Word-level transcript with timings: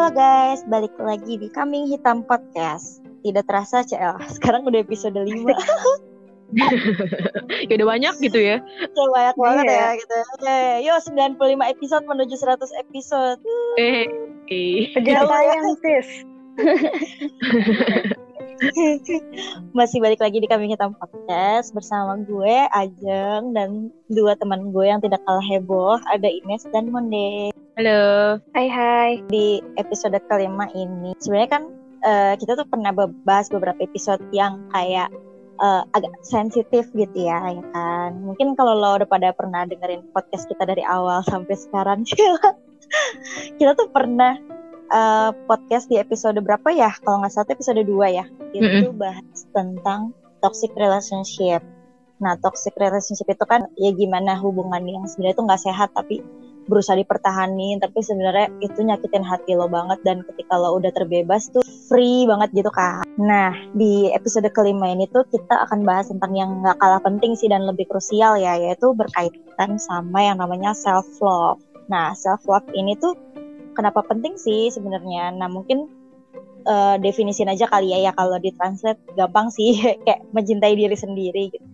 Halo 0.00 0.16
guys, 0.16 0.64
balik 0.64 0.96
lagi 0.96 1.36
di 1.36 1.52
Kambing 1.52 1.84
Hitam 1.84 2.24
Podcast. 2.24 3.04
Tidak 3.20 3.44
terasa 3.44 3.84
CL, 3.84 4.16
sekarang 4.40 4.64
udah 4.64 4.80
episode 4.80 5.12
5. 5.12 5.28
ya 7.68 7.72
udah 7.76 7.84
banyak 7.84 8.14
gitu 8.24 8.40
ya. 8.40 8.64
Ya 8.64 9.06
banyak 9.12 9.36
banget 9.36 9.64
Iya. 9.68 9.76
ya 9.76 9.88
gitu. 10.00 10.16
Oke, 10.40 10.88
yuk 10.88 10.96
95 11.36 11.76
episode 11.76 12.04
menuju 12.08 12.32
100 12.32 12.80
episode. 12.80 13.44
Eh, 13.76 14.08
eh. 14.48 14.88
Kejar 14.96 15.28
tayang 15.28 15.68
sis. 15.84 16.08
Masih 19.76 20.00
balik 20.00 20.24
lagi 20.24 20.40
di 20.40 20.48
Kambing 20.48 20.72
Hitam 20.72 20.96
Podcast 20.96 21.76
bersama 21.76 22.16
gue 22.24 22.56
Ajeng 22.72 23.52
dan 23.52 23.92
dua 24.08 24.32
teman 24.40 24.72
gue 24.72 24.88
yang 24.88 25.04
tidak 25.04 25.20
kalah 25.28 25.44
heboh, 25.44 26.00
ada 26.08 26.32
Ines 26.32 26.64
dan 26.72 26.88
Monde. 26.88 27.52
Halo. 27.80 28.36
Hai 28.52 28.68
hai. 28.68 29.10
Di 29.32 29.56
episode 29.80 30.20
kelima 30.28 30.68
ini 30.76 31.16
sebenarnya 31.16 31.48
kan 31.48 31.64
eh, 32.04 32.36
kita 32.36 32.52
tuh 32.52 32.68
pernah 32.68 32.92
bahas 33.24 33.48
beberapa 33.48 33.80
episode 33.80 34.20
yang 34.36 34.68
kayak 34.68 35.08
eh, 35.56 35.82
agak 35.96 36.12
sensitif 36.20 36.92
gitu 36.92 37.16
ya, 37.16 37.40
ya 37.40 37.64
kan. 37.72 38.20
Mungkin 38.20 38.52
kalau 38.52 38.76
lo 38.76 39.00
udah 39.00 39.08
pada 39.08 39.32
pernah 39.32 39.64
dengerin 39.64 40.04
podcast 40.12 40.44
kita 40.52 40.68
dari 40.68 40.84
awal 40.84 41.24
sampai 41.24 41.56
sekarang, 41.56 42.04
kita 43.56 43.72
tuh 43.72 43.88
pernah 43.88 44.36
eh, 44.92 45.30
podcast 45.48 45.88
di 45.88 45.96
episode 45.96 46.36
berapa 46.44 46.68
ya? 46.76 46.92
Kalau 47.00 47.24
nggak 47.24 47.32
salah 47.32 47.48
episode 47.48 47.80
2 47.80 47.96
ya. 48.12 48.28
Itu 48.52 48.92
bahas 48.92 49.48
tentang 49.56 50.12
toxic 50.44 50.76
relationship. 50.76 51.64
Nah, 52.20 52.36
toxic 52.44 52.76
relationship 52.76 53.24
itu 53.24 53.44
kan 53.48 53.72
ya 53.80 53.88
gimana 53.96 54.36
hubungan 54.36 54.84
yang 54.84 55.08
sebenarnya 55.08 55.40
tuh 55.40 55.48
nggak 55.48 55.64
sehat 55.64 55.88
tapi 55.96 56.20
berusaha 56.70 56.94
dipertahanin 56.94 57.82
tapi 57.82 57.98
sebenarnya 57.98 58.54
itu 58.62 58.78
nyakitin 58.86 59.26
hati 59.26 59.58
lo 59.58 59.66
banget 59.66 59.98
dan 60.06 60.22
ketika 60.22 60.54
lo 60.54 60.78
udah 60.78 60.94
terbebas 60.94 61.50
tuh 61.50 61.66
free 61.90 62.30
banget 62.30 62.54
gitu 62.54 62.70
kan. 62.70 63.02
Nah 63.18 63.50
di 63.74 64.06
episode 64.14 64.46
kelima 64.54 64.94
ini 64.94 65.10
tuh 65.10 65.26
kita 65.26 65.66
akan 65.66 65.82
bahas 65.82 66.06
tentang 66.06 66.30
yang 66.38 66.62
nggak 66.62 66.78
kalah 66.78 67.02
penting 67.02 67.34
sih 67.34 67.50
dan 67.50 67.66
lebih 67.66 67.90
krusial 67.90 68.38
ya 68.38 68.54
yaitu 68.54 68.94
berkaitan 68.94 69.82
sama 69.82 70.22
yang 70.22 70.38
namanya 70.38 70.70
self 70.70 71.10
love. 71.18 71.58
Nah 71.90 72.14
self 72.14 72.46
love 72.46 72.70
ini 72.70 72.94
tuh 72.94 73.18
kenapa 73.74 74.06
penting 74.06 74.38
sih 74.38 74.70
sebenarnya? 74.70 75.34
Nah 75.34 75.50
mungkin 75.50 75.90
uh, 76.66 76.96
definisin 77.02 77.50
aja 77.50 77.66
kali 77.66 77.90
ya 77.90 78.10
ya 78.10 78.12
kalau 78.14 78.38
ditranslate 78.38 79.00
gampang 79.18 79.50
sih 79.50 79.74
kayak 80.06 80.22
mencintai 80.30 80.78
diri 80.78 80.94
sendiri 80.94 81.50
gitu. 81.50 81.66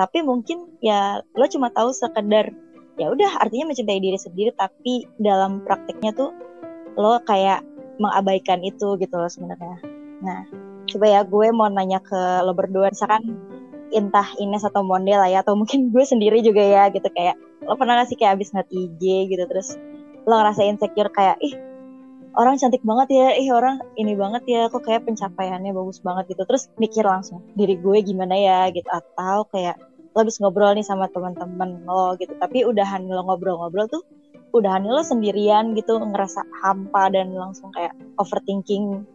Tapi 0.00 0.24
mungkin 0.24 0.80
ya 0.80 1.20
lo 1.36 1.44
cuma 1.52 1.68
tahu 1.68 1.92
sekedar 1.92 2.56
ya 3.00 3.08
udah 3.08 3.40
artinya 3.40 3.72
mencintai 3.72 3.96
diri 3.96 4.18
sendiri 4.20 4.52
tapi 4.52 5.08
dalam 5.16 5.64
prakteknya 5.64 6.12
tuh 6.12 6.30
lo 7.00 7.16
kayak 7.24 7.64
mengabaikan 7.96 8.60
itu 8.60 9.00
gitu 9.00 9.14
loh 9.16 9.30
sebenarnya. 9.32 9.80
Nah, 10.20 10.44
coba 10.84 11.06
ya 11.08 11.20
gue 11.24 11.46
mau 11.56 11.72
nanya 11.72 12.04
ke 12.04 12.44
lo 12.44 12.52
berdua 12.52 12.92
misalkan 12.92 13.40
entah 13.90 14.28
Ines 14.36 14.62
atau 14.62 14.84
Monde 14.84 15.16
lah 15.16 15.32
ya 15.32 15.40
atau 15.40 15.56
mungkin 15.56 15.88
gue 15.94 16.04
sendiri 16.04 16.44
juga 16.44 16.60
ya 16.60 16.92
gitu 16.92 17.08
kayak 17.08 17.40
lo 17.64 17.74
pernah 17.80 18.04
gak 18.04 18.12
sih 18.12 18.16
kayak 18.20 18.36
abis 18.38 18.52
ngeliat 18.52 18.70
IG 18.70 19.02
gitu 19.32 19.44
terus 19.48 19.80
lo 20.28 20.36
ngerasa 20.36 20.62
insecure 20.68 21.10
kayak 21.10 21.40
ih 21.40 21.56
orang 22.38 22.54
cantik 22.62 22.82
banget 22.86 23.08
ya, 23.10 23.26
ih 23.34 23.50
orang 23.50 23.82
ini 23.98 24.14
banget 24.14 24.42
ya, 24.46 24.62
kok 24.70 24.86
kayak 24.86 25.02
pencapaiannya 25.02 25.74
bagus 25.74 25.98
banget 25.98 26.30
gitu. 26.30 26.42
Terus 26.46 26.70
mikir 26.78 27.02
langsung 27.02 27.42
diri 27.58 27.74
gue 27.74 27.98
gimana 28.06 28.38
ya 28.38 28.70
gitu 28.70 28.86
atau 28.86 29.50
kayak 29.50 29.78
lo 30.10 30.26
habis 30.26 30.42
ngobrol 30.42 30.74
nih 30.74 30.86
sama 30.86 31.06
teman-teman 31.10 31.86
lo 31.86 32.18
gitu. 32.18 32.34
Tapi 32.38 32.66
udahan 32.66 33.06
lo 33.06 33.22
ngobrol-ngobrol 33.26 33.86
tuh 33.86 34.02
udahan 34.50 34.82
lo 34.82 35.02
sendirian 35.06 35.78
gitu 35.78 35.98
ngerasa 36.02 36.42
hampa 36.62 37.10
dan 37.14 37.30
langsung 37.34 37.70
kayak 37.74 37.94
overthinking. 38.18 39.06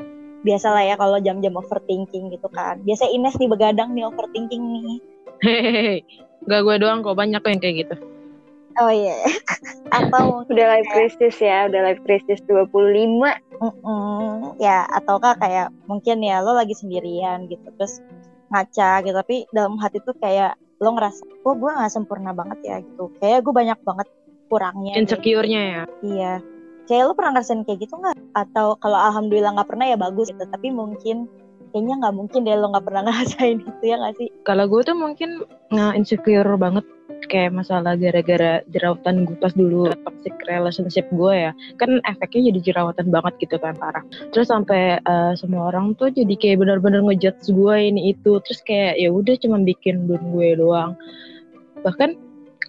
Biasa 0.45 0.71
lah 0.71 0.83
ya 0.85 0.95
kalau 0.95 1.17
jam-jam 1.19 1.57
overthinking 1.57 2.31
gitu 2.31 2.47
kan. 2.53 2.79
Biasa 2.85 3.09
Ines 3.11 3.35
nih 3.41 3.49
begadang 3.49 3.91
nih 3.97 4.07
overthinking 4.07 4.63
nih. 4.63 4.97
Hehehe. 5.43 5.95
Gak 6.45 6.61
gue 6.61 6.75
doang 6.77 7.01
kok 7.01 7.17
banyak 7.17 7.41
kok 7.41 7.51
yang 7.51 7.61
kayak 7.61 7.77
gitu. 7.87 7.95
oh 8.75 8.91
iya. 8.91 9.15
Atau 9.97 10.43
Udah 10.51 10.67
live 10.75 10.89
krisis 10.91 11.35
ya, 11.39 11.65
udah 11.71 11.81
live 11.91 12.01
krisis 12.03 12.43
25. 12.45 12.75
mm-mm, 13.55 14.59
ya 14.59 14.83
ataukah 14.91 15.39
kayak 15.39 15.71
mungkin 15.87 16.19
ya 16.19 16.43
lo 16.43 16.51
lagi 16.59 16.75
sendirian 16.75 17.47
gitu 17.47 17.65
terus 17.79 18.03
ngaca 18.51 19.01
gitu. 19.03 19.15
Tapi 19.15 19.35
dalam 19.55 19.79
hati 19.79 20.03
tuh 20.03 20.13
kayak 20.19 20.59
lo 20.85 20.93
ngerasa 20.93 21.21
kok 21.25 21.55
gue 21.57 21.71
nggak 21.73 21.89
sempurna 21.89 22.31
banget 22.37 22.59
ya 22.61 22.75
gitu 22.85 23.09
kayak 23.17 23.41
gue 23.41 23.53
banyak 23.53 23.79
banget 23.81 24.07
kurangnya 24.49 24.93
gitu. 24.95 25.01
Insecure-nya 25.01 25.61
ya. 25.61 25.81
Iya. 26.05 26.33
Kayak 26.85 27.03
lo 27.09 27.13
pernah 27.17 27.31
ngerasain 27.33 27.65
kayak 27.65 27.79
gitu 27.81 27.93
nggak? 27.97 28.17
Atau 28.37 28.77
kalau 28.77 28.99
alhamdulillah 29.01 29.57
nggak 29.57 29.69
pernah 29.69 29.85
ya 29.89 29.97
bagus 29.97 30.29
gitu. 30.29 30.45
Tapi 30.45 30.69
mungkin 30.69 31.25
kayaknya 31.73 31.95
nggak 32.05 32.15
mungkin 32.15 32.39
deh 32.45 32.55
lo 32.55 32.69
nggak 32.71 32.85
pernah 32.85 33.01
ngerasain 33.09 33.59
itu 33.59 33.83
ya 33.83 33.95
nggak 33.97 34.15
sih? 34.21 34.29
Kalau 34.45 34.65
gue 34.69 34.81
tuh 34.85 34.97
mungkin 34.97 35.29
nggak 35.73 35.93
insecure 35.97 36.51
banget 36.61 36.85
kayak 37.27 37.51
masalah 37.55 37.97
gara-gara 37.97 38.61
jerawatan 38.69 39.25
gue 39.25 39.37
pas 39.39 39.51
dulu 39.51 39.89
toxic 40.05 40.35
relationship 40.45 41.07
gue 41.11 41.49
ya 41.49 41.51
kan 41.81 41.99
efeknya 42.05 42.53
jadi 42.53 42.59
jerawatan 42.71 43.07
banget 43.09 43.33
gitu 43.41 43.57
kan 43.57 43.73
parah. 43.75 44.03
Terus 44.31 44.47
sampai 44.51 45.01
eh, 45.01 45.33
semua 45.39 45.73
orang 45.73 45.97
tuh 45.97 46.13
jadi 46.13 46.35
kayak 46.37 46.61
benar-benar 46.61 47.01
ngejudge 47.03 47.49
gue 47.49 47.75
ini 47.79 48.13
itu. 48.13 48.37
Terus 48.45 48.59
kayak 48.63 49.01
ya 49.01 49.09
udah 49.09 49.35
cuma 49.41 49.57
bikin 49.61 50.05
dun 50.05 50.23
gue 50.35 50.49
doang. 50.59 50.93
Bahkan 51.81 52.09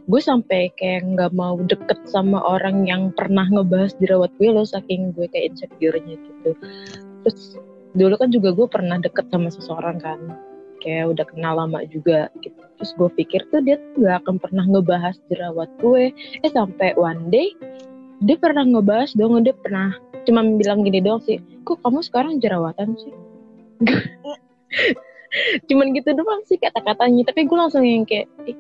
gue 0.07 0.21
sampai 0.23 0.71
kayak 0.79 1.03
nggak 1.17 1.33
mau 1.35 1.59
deket 1.59 1.99
sama 2.07 2.39
orang 2.43 2.87
yang 2.87 3.11
pernah 3.13 3.45
ngebahas 3.51 3.93
jerawat 3.99 4.31
gue 4.39 4.49
loh 4.51 4.67
saking 4.67 5.13
gue 5.13 5.27
kayak 5.31 5.55
insecure-nya 5.55 6.17
gitu. 6.17 6.51
Terus 7.27 7.59
dulu 7.97 8.15
kan 8.21 8.29
juga 8.31 8.55
gue 8.55 8.67
pernah 8.71 8.97
deket 9.03 9.29
sama 9.29 9.51
seseorang 9.51 9.99
kan. 9.99 10.21
Kayak 10.81 11.19
udah 11.19 11.25
kenal 11.27 11.55
lama 11.59 11.83
juga 11.91 12.31
gitu 12.45 12.56
terus 12.77 12.93
gue 12.95 13.09
pikir 13.15 13.41
tuh 13.49 13.61
dia 13.61 13.77
tuh 13.95 14.05
gak 14.05 14.23
akan 14.23 14.37
pernah 14.39 14.65
ngebahas 14.65 15.17
jerawat 15.27 15.69
gue. 15.81 16.13
Eh 16.41 16.51
sampai 16.51 16.93
one 16.95 17.29
day 17.29 17.51
dia 18.21 18.37
pernah 18.37 18.65
ngebahas 18.65 19.13
dong 19.13 19.37
dia 19.41 19.53
pernah 19.53 19.93
cuma 20.25 20.41
bilang 20.57 20.83
gini 20.83 20.99
doang 20.99 21.21
sih 21.21 21.37
kok 21.63 21.79
kamu 21.85 22.01
sekarang 22.01 22.41
jerawatan 22.41 22.97
sih? 22.97 23.13
Cuman 25.69 25.93
gitu 25.93 26.11
doang 26.17 26.41
sih 26.47 26.57
kata-katanya. 26.57 27.29
Tapi 27.29 27.45
gue 27.45 27.59
langsung 27.59 27.85
yang 27.85 28.07
kayak 28.07 28.25
ih 28.49 28.57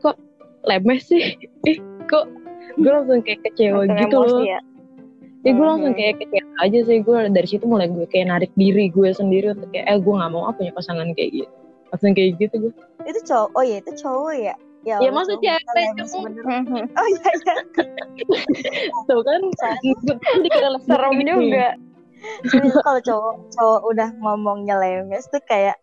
kok 0.00 0.16
lemeh 0.64 0.98
sih? 0.98 1.36
Ih 1.68 1.78
kok? 2.06 2.28
Gue 2.74 2.90
langsung 2.90 3.20
kayak 3.20 3.44
kecewa 3.44 3.84
Langsung 3.84 3.98
gitu 4.00 4.16
loh. 4.18 4.42
ya. 4.42 4.60
ya 5.44 5.52
gue 5.52 5.66
langsung 5.66 5.92
Mhm. 5.92 5.98
kayak 6.00 6.14
kecewa 6.24 6.50
aja 6.58 6.78
sih. 6.82 6.98
Gue 7.04 7.16
dari 7.28 7.48
situ 7.48 7.64
mulai 7.68 7.86
gue 7.88 8.06
kayak 8.08 8.26
narik 8.30 8.52
diri 8.56 8.88
gue 8.88 9.12
sendiri 9.12 9.52
untuk 9.52 9.68
kayak 9.70 9.86
eh 9.86 9.98
gue 10.00 10.14
nggak 10.16 10.30
mau 10.32 10.48
ah 10.48 10.54
punya 10.56 10.72
pasangan 10.72 11.12
kayak 11.12 11.44
gitu 11.44 11.54
langsung 11.90 12.12
kayak 12.12 12.30
gitu 12.38 12.54
gue 12.60 12.72
Itu 13.04 13.20
cowok. 13.26 13.48
Oh 13.52 13.62
iya 13.62 13.76
itu 13.80 13.92
cowok 13.98 14.32
ya. 14.34 14.54
Ya, 14.84 15.00
Ya, 15.00 15.08
Allah, 15.08 15.12
maksud 15.16 15.36
cowok 15.36 15.44
cewek, 15.44 15.84
ya, 15.96 16.04
sebenarnya. 16.04 16.58
Mhm. 16.60 16.84
Oh 16.92 17.06
iya 17.08 17.30
iya. 17.34 17.54
tuh 19.08 19.20
kan 19.20 19.40
dikira 20.40 20.68
les 20.70 20.82
Serem 20.84 21.12
gitu. 21.14 21.28
juga. 21.30 21.68
Itu 22.44 22.78
kalau 22.80 23.00
cowok 23.02 23.34
cowok 23.50 23.80
udah 23.90 24.08
ngomongnya 24.18 24.74
lemes 24.76 25.24
tuh 25.28 25.40
kayak 25.44 25.76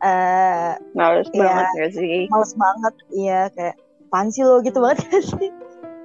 eh 0.00 0.72
Males 0.92 1.28
Iya. 1.32 1.40
banget 1.44 1.66
gak 1.74 1.90
sih? 1.96 2.16
males 2.28 2.52
banget. 2.54 2.94
Iya 3.10 3.40
kayak 3.52 3.74
apaan 4.06 4.28
sih 4.30 4.42
lo 4.42 4.60
gitu 4.60 4.78
banget 4.78 4.98
gak 5.04 5.24
sih? 5.24 5.48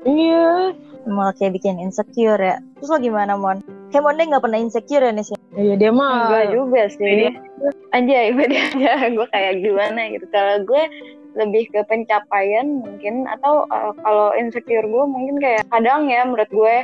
iya 0.03 0.71
Malah 1.05 1.33
kayak 1.35 1.55
bikin 1.55 1.79
insecure 1.79 2.39
ya. 2.39 2.59
Terus 2.77 2.89
lo 2.89 2.97
gimana 2.97 3.35
Mon? 3.35 3.59
Kayak 3.89 4.03
Monde 4.03 4.23
nggak 4.27 4.43
pernah 4.43 4.59
insecure 4.59 5.03
ya 5.03 5.11
nih 5.11 5.25
sih? 5.25 5.37
iya 5.55 5.73
dia 5.75 5.91
mah 5.91 6.27
Enggak 6.27 6.45
juga 6.51 6.81
sih. 6.87 7.03
Iya. 7.03 7.31
Anjay, 7.89 8.33
beda. 8.37 8.57
Aja. 8.75 9.09
gue 9.09 9.27
kayak 9.33 9.53
gimana 9.65 10.01
gitu. 10.13 10.25
Kalau 10.29 10.61
gue 10.65 10.83
lebih 11.37 11.69
ke 11.69 11.81
pencapaian 11.85 12.81
mungkin 12.81 13.29
atau 13.29 13.65
uh, 13.69 13.93
kalau 14.01 14.33
insecure 14.33 14.85
gue 14.85 15.05
mungkin 15.05 15.37
kayak 15.37 15.61
kadang 15.69 16.09
ya 16.09 16.25
menurut 16.25 16.49
gue 16.49 16.75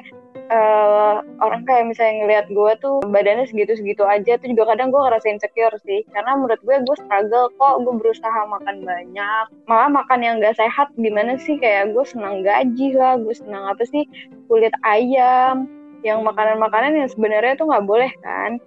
uh, 0.53 1.25
orang 1.41 1.65
kayak 1.65 1.89
misalnya 1.89 2.23
ngelihat 2.23 2.45
gue 2.53 2.71
tuh 2.77 3.01
badannya 3.09 3.49
segitu-segitu 3.49 4.05
aja 4.05 4.37
tuh 4.37 4.53
juga 4.53 4.73
kadang 4.73 4.93
gue 4.93 5.01
ngerasa 5.01 5.27
insecure 5.29 5.77
sih. 5.85 6.01
Karena 6.09 6.37
menurut 6.41 6.61
gue 6.65 6.75
gue 6.81 6.97
struggle 6.97 7.53
kok 7.57 7.75
gue 7.85 7.93
berusaha 8.01 8.39
makan 8.49 8.81
banyak. 8.81 9.45
Malah 9.69 9.89
makan 9.93 10.19
yang 10.25 10.41
gak 10.41 10.57
sehat 10.57 10.89
gimana 10.97 11.37
sih? 11.37 11.61
Kayak 11.61 11.93
gue 11.93 12.05
senang 12.05 12.41
gaji 12.41 12.97
lah 12.97 13.21
gue 13.21 13.33
senang 13.33 13.69
apa 13.69 13.83
sih? 13.85 14.09
Kulit 14.49 14.73
ayam 14.85 15.69
yang 16.05 16.21
makanan-makanan 16.21 17.01
yang 17.01 17.09
sebenarnya 17.09 17.57
tuh 17.57 17.65
nggak 17.65 17.87
boleh 17.89 18.13
kan 18.21 18.61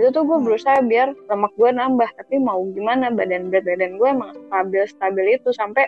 itu 0.00 0.08
tuh 0.08 0.24
gue 0.24 0.38
berusaha 0.40 0.80
biar 0.88 1.12
lemak 1.28 1.52
gue 1.60 1.68
nambah 1.68 2.10
tapi 2.16 2.40
mau 2.40 2.64
gimana? 2.72 3.12
Badan 3.12 3.52
berat 3.52 3.68
badan 3.68 4.00
gue 4.00 4.08
emang 4.08 4.32
stabil 4.48 4.82
stabil 4.88 5.26
itu 5.36 5.50
sampai 5.52 5.84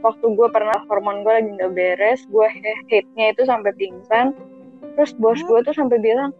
waktu 0.00 0.26
gue 0.34 0.48
pernah 0.50 0.80
hormon 0.88 1.22
gue 1.22 1.32
lagi 1.32 1.50
nggak 1.60 1.72
beres 1.76 2.20
gue 2.32 2.48
hate 2.88 3.08
nya 3.14 3.36
itu 3.36 3.42
sampai 3.44 3.70
pingsan. 3.76 4.32
Terus 4.96 5.12
bos 5.20 5.40
gue 5.40 5.58
tuh 5.64 5.74
sampai 5.76 6.00
bilang 6.00 6.32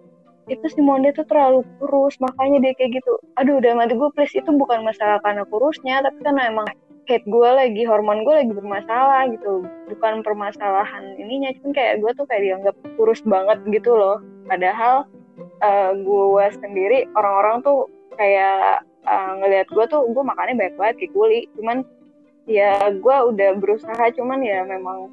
itu 0.51 0.67
si 0.67 0.83
Monde 0.83 1.15
tuh 1.15 1.23
terlalu 1.31 1.63
kurus 1.79 2.19
makanya 2.19 2.59
dia 2.65 2.73
kayak 2.81 2.99
gitu. 2.99 3.13
Aduh 3.39 3.61
udah 3.63 3.79
mati 3.79 3.95
gue 3.95 4.11
please 4.17 4.35
itu 4.35 4.51
bukan 4.51 4.83
masalah 4.83 5.21
karena 5.23 5.47
kurusnya 5.47 6.03
tapi 6.03 6.19
karena 6.25 6.51
emang 6.51 6.67
hate 7.07 7.27
gue 7.29 7.49
lagi 7.53 7.83
hormon 7.87 8.25
gue 8.27 8.35
lagi 8.41 8.53
bermasalah 8.57 9.31
gitu. 9.31 9.69
Bukan 9.93 10.25
permasalahan 10.25 11.15
ininya 11.21 11.53
cuman 11.61 11.71
kayak 11.77 11.95
gue 12.01 12.11
tuh 12.17 12.27
kayak 12.27 12.43
dianggap 12.43 12.75
kurus 12.99 13.21
banget 13.23 13.59
gitu 13.71 13.95
loh. 13.95 14.19
Padahal 14.51 15.07
uh, 15.63 15.91
gue 15.97 16.47
sendiri 16.59 17.09
orang-orang 17.15 17.63
tuh 17.63 17.89
kayak 18.19 18.85
uh, 19.07 19.33
ngelihat 19.41 19.67
gue 19.71 19.85
tuh 19.89 20.03
gue 20.11 20.23
makannya 20.27 20.59
banyak 20.59 20.77
banget 20.77 20.95
kayak 21.01 21.13
kuli 21.15 21.41
cuman 21.57 21.87
ya 22.51 22.91
gue 22.91 23.17
udah 23.33 23.51
berusaha 23.63 24.05
cuman 24.19 24.43
ya 24.43 24.67
memang 24.67 25.09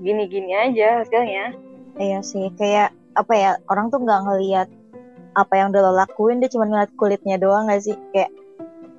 gini-gini 0.00 0.56
aja 0.56 1.04
hasilnya. 1.04 1.54
Iya 2.00 2.18
sih 2.24 2.50
kayak 2.58 2.90
apa 3.14 3.32
ya 3.36 3.50
orang 3.70 3.92
tuh 3.94 4.02
nggak 4.02 4.20
ngelihat 4.26 4.68
apa 5.38 5.52
yang 5.54 5.70
udah 5.70 5.82
lo 5.90 5.92
lakuin 5.94 6.42
dia 6.42 6.50
cuma 6.50 6.66
ngeliat 6.66 6.90
kulitnya 6.98 7.36
doang 7.38 7.70
gak 7.70 7.82
sih? 7.84 7.94
Kayak 8.10 8.30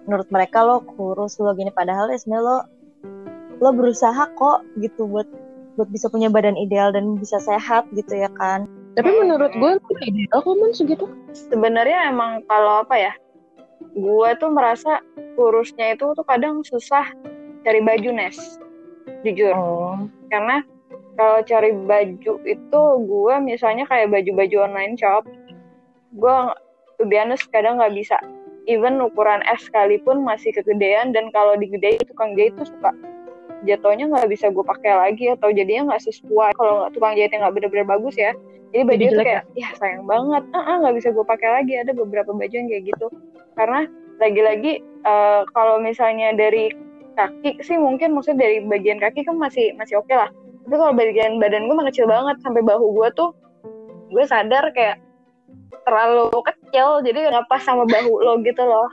menurut 0.07 0.29
mereka 0.31 0.63
lo 0.63 0.85
kurus 0.85 1.35
lo 1.41 1.51
gini 1.57 1.73
padahal 1.73 2.07
ya 2.11 2.17
sebenarnya 2.19 2.45
lo 2.45 2.57
lo 3.59 3.69
berusaha 3.71 4.23
kok 4.35 4.63
gitu 4.79 5.07
buat 5.09 5.27
buat 5.75 5.89
bisa 5.91 6.07
punya 6.07 6.31
badan 6.31 6.55
ideal 6.55 6.91
dan 6.95 7.19
bisa 7.19 7.39
sehat 7.39 7.87
gitu 7.91 8.15
ya 8.15 8.31
kan 8.35 8.67
tapi 8.95 9.09
menurut 9.11 9.51
gue 9.51 9.71
ideal 10.07 10.39
kok 10.39 10.55
man 10.55 10.71
segitu 10.71 11.05
sebenarnya 11.35 12.09
emang 12.09 12.41
kalau 12.47 12.81
apa 12.81 12.95
ya 12.95 13.13
gue 13.95 14.29
tuh 14.39 14.51
merasa 14.51 15.03
kurusnya 15.35 15.99
itu 15.99 16.15
tuh 16.15 16.25
kadang 16.27 16.63
susah 16.63 17.03
cari 17.67 17.81
baju 17.83 18.09
Nes. 18.15 18.59
Jujur. 19.25 19.53
Oh. 19.57 19.97
karena 20.29 20.61
kalau 21.15 21.41
cari 21.43 21.71
baju 21.73 22.33
itu 22.43 22.81
gue 23.07 23.35
misalnya 23.41 23.87
kayak 23.89 24.11
baju-baju 24.11 24.69
online 24.69 24.95
shop 24.95 25.25
gue 26.15 26.35
tuh 26.95 27.07
biasa 27.07 27.51
kadang 27.51 27.79
nggak 27.79 27.95
bisa. 27.95 28.15
Even 28.65 28.97
ukuran 28.97 29.45
S 29.45 29.69
sekalipun 29.69 30.25
masih 30.25 30.49
kegedean 30.49 31.13
dan 31.13 31.29
kalau 31.29 31.53
digedein 31.53 32.01
tukang 32.09 32.33
jahit 32.33 32.57
tuh 32.57 32.65
suka 32.65 32.91
jatuhnya 33.63 34.11
nggak 34.11 34.27
bisa 34.27 34.51
gue 34.51 34.65
pakai 34.67 34.91
lagi 34.91 35.31
atau 35.31 35.49
jadinya 35.55 35.95
nggak 35.95 36.03
sesuai. 36.03 36.51
Kalau 36.59 36.91
tukang 36.91 37.15
jahitnya 37.15 37.47
nggak 37.47 37.55
bener-bener 37.55 37.87
bagus 37.87 38.19
ya 38.19 38.35
jadi 38.75 38.83
baju 38.83 39.03
itu 39.07 39.21
kayak 39.23 39.43
ya? 39.55 39.69
Sayang 39.79 40.03
banget. 40.03 40.43
Ah 40.51 40.75
nggak 40.83 40.91
-uh, 40.91 40.97
bisa 40.99 41.07
gue 41.15 41.23
pakai 41.23 41.49
lagi. 41.61 41.73
Ada 41.79 41.95
beberapa 41.95 42.35
baju 42.35 42.51
yang 42.51 42.67
kayak 42.67 42.83
gitu. 42.91 43.07
Karena 43.55 43.87
lagi-lagi 44.19 44.83
uh, 45.07 45.47
kalau 45.55 45.79
misalnya 45.79 46.35
dari 46.35 46.75
kaki 47.15 47.63
sih 47.63 47.79
mungkin 47.79 48.11
maksudnya 48.11 48.43
dari 48.43 48.59
bagian 48.67 48.99
kaki 48.99 49.23
kan 49.23 49.39
masih 49.39 49.71
masih 49.79 50.03
oke 50.03 50.11
okay 50.11 50.19
lah. 50.19 50.29
Tapi 50.67 50.75
kalau 50.75 50.91
bagian 50.91 51.39
badan 51.39 51.71
gue 51.71 51.75
kecil 51.87 52.11
banget 52.11 52.35
sampai 52.43 52.59
bahu 52.67 52.99
gue 52.99 53.07
tuh 53.15 53.31
gue 54.11 54.25
sadar 54.27 54.67
kayak 54.75 54.99
terlalu 55.87 56.27
kecil 56.43 56.99
jadi 56.99 57.31
nggak 57.31 57.47
pas 57.47 57.63
sama 57.63 57.87
bahu 57.87 58.11
lo 58.27 58.43
gitu 58.43 58.59
loh. 58.59 58.91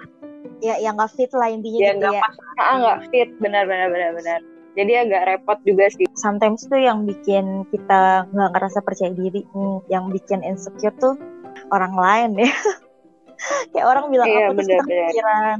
Ya 0.63 0.79
yang 0.79 0.95
nggak 0.95 1.11
fit 1.19 1.35
lah 1.35 1.51
intinya 1.51 1.91
ya, 1.91 1.91
gitu 1.99 2.07
ya. 2.07 2.23
pas. 2.23 2.35
Ah 2.63 2.75
nggak 2.79 2.99
fit. 3.11 3.29
Benar 3.43 3.67
benar 3.67 3.91
benar 3.91 4.15
benar 4.15 4.52
jadi 4.73 5.05
agak 5.05 5.23
repot 5.29 5.59
juga 5.69 5.93
sih. 5.93 6.09
Sometimes 6.17 6.65
tuh 6.65 6.81
yang 6.81 7.05
bikin 7.05 7.69
kita 7.69 8.25
nggak 8.33 8.51
ngerasa 8.57 8.79
percaya 8.81 9.13
diri 9.13 9.45
yang 9.93 10.09
bikin 10.09 10.41
insecure 10.41 10.97
tuh 10.97 11.15
orang 11.69 11.93
lain 11.93 12.49
ya. 12.49 12.53
Kayak 13.75 13.87
orang 13.91 14.05
bilang 14.09 14.29
iya, 14.31 14.49
apa 14.49 14.53
bener, 14.55 14.65
terus 14.65 14.71
kita 14.73 14.85
kepikiran. 14.89 15.59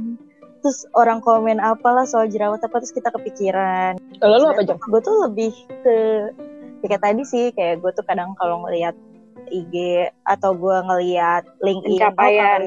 Terus 0.63 0.79
orang 0.95 1.19
komen 1.19 1.57
apalah 1.59 2.07
soal 2.07 2.31
jerawat 2.31 2.63
apa 2.63 2.75
terus 2.81 2.95
kita 2.95 3.11
kepikiran. 3.11 3.99
Kalau 4.17 4.35
lu 4.39 4.47
apa 4.49 4.63
jam 4.65 4.79
gue 4.79 5.01
tuh 5.03 5.15
lebih 5.29 5.51
ke 5.83 5.95
ya 6.83 6.87
kayak 6.91 7.03
tadi 7.03 7.23
sih 7.23 7.45
kayak 7.55 7.79
gue 7.79 7.91
tuh 7.95 8.03
kadang 8.03 8.35
kalau 8.35 8.65
ngelihat 8.67 8.95
IG 9.51 10.07
atau 10.25 10.55
gue 10.55 10.77
ngelihat 10.89 11.43
LinkedIn 11.61 11.99
pencapaian 11.99 12.61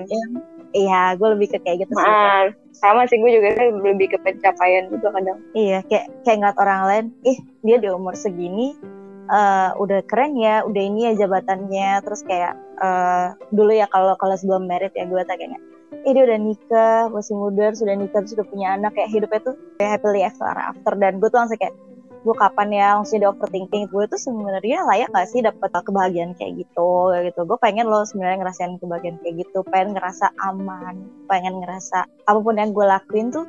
iya 0.74 1.14
gue 1.14 1.28
lebih 1.36 1.54
ke 1.54 1.58
kayak 1.62 1.86
gitu 1.86 1.92
sih 1.94 2.02
nah, 2.02 2.50
sama 2.76 3.08
sih 3.08 3.16
gue 3.16 3.30
juga 3.32 3.56
lebih 3.72 4.12
ke 4.12 4.18
pencapaian 4.20 4.92
juga 4.92 5.08
kadang. 5.16 5.40
Iya 5.56 5.80
kayak 5.88 6.06
kayak 6.28 6.36
ngeliat 6.44 6.58
orang 6.60 6.80
lain 6.84 7.04
ih 7.24 7.38
dia 7.64 7.76
di 7.80 7.88
umur 7.88 8.12
segini 8.12 8.76
uh, 9.32 9.72
udah 9.80 10.04
keren 10.04 10.36
ya 10.36 10.62
udah 10.68 10.82
ini 10.82 11.00
ya 11.10 11.26
jabatannya. 11.26 12.04
Terus 12.04 12.20
kayak 12.28 12.54
uh, 12.80 13.32
dulu 13.52 13.72
ya 13.72 13.88
kalau 13.88 14.12
kalau 14.20 14.36
sebelum 14.36 14.68
merit 14.68 14.92
ya 14.92 15.08
gue 15.08 15.22
tak 15.24 15.40
kayaknya 15.40 15.60
eh 16.06 16.12
dia 16.14 16.22
udah 16.26 16.38
nikah 16.38 17.00
masih 17.10 17.34
muda 17.34 17.74
sudah 17.74 17.94
nikah 17.96 18.20
terus 18.22 18.36
udah 18.36 18.48
punya 18.52 18.69
anak. 18.76 18.92
Kayak 18.92 19.10
hidupnya 19.16 19.40
tuh 19.40 19.54
kayak 19.80 19.90
happily 19.96 20.20
ever 20.22 20.56
after. 20.56 20.92
Dan 21.00 21.12
gue 21.19 21.28
tuh 21.32 21.38
langsung 21.40 21.58
kayak 21.58 21.74
gue 22.26 22.34
kapan 22.34 22.69
ya 22.75 22.87
langsung 22.99 23.23
di 23.23 23.26
overthinking 23.31 23.87
gue 23.87 24.05
tuh 24.11 24.19
sebenarnya 24.19 24.82
layak 24.82 25.14
gak 25.14 25.31
sih 25.31 25.38
dapat 25.46 25.70
kebahagiaan 25.70 26.34
kayak 26.34 26.58
gitu 26.67 27.14
kayak 27.14 27.31
gitu. 27.31 27.40
Gue 27.46 27.58
pengen 27.62 27.87
loh 27.87 28.02
sebenarnya 28.02 28.43
ngerasain 28.43 28.75
kebahagiaan 28.82 29.23
kayak 29.23 29.46
gitu 29.46 29.62
pengen 29.70 29.94
ngerasa 29.94 30.34
aman 30.43 31.06
pengen 31.31 31.62
ngerasa 31.62 32.11
apa 32.26 32.38
pun 32.43 32.58
yang 32.58 32.75
gue 32.75 32.82
lakuin 32.82 33.31
tuh 33.31 33.46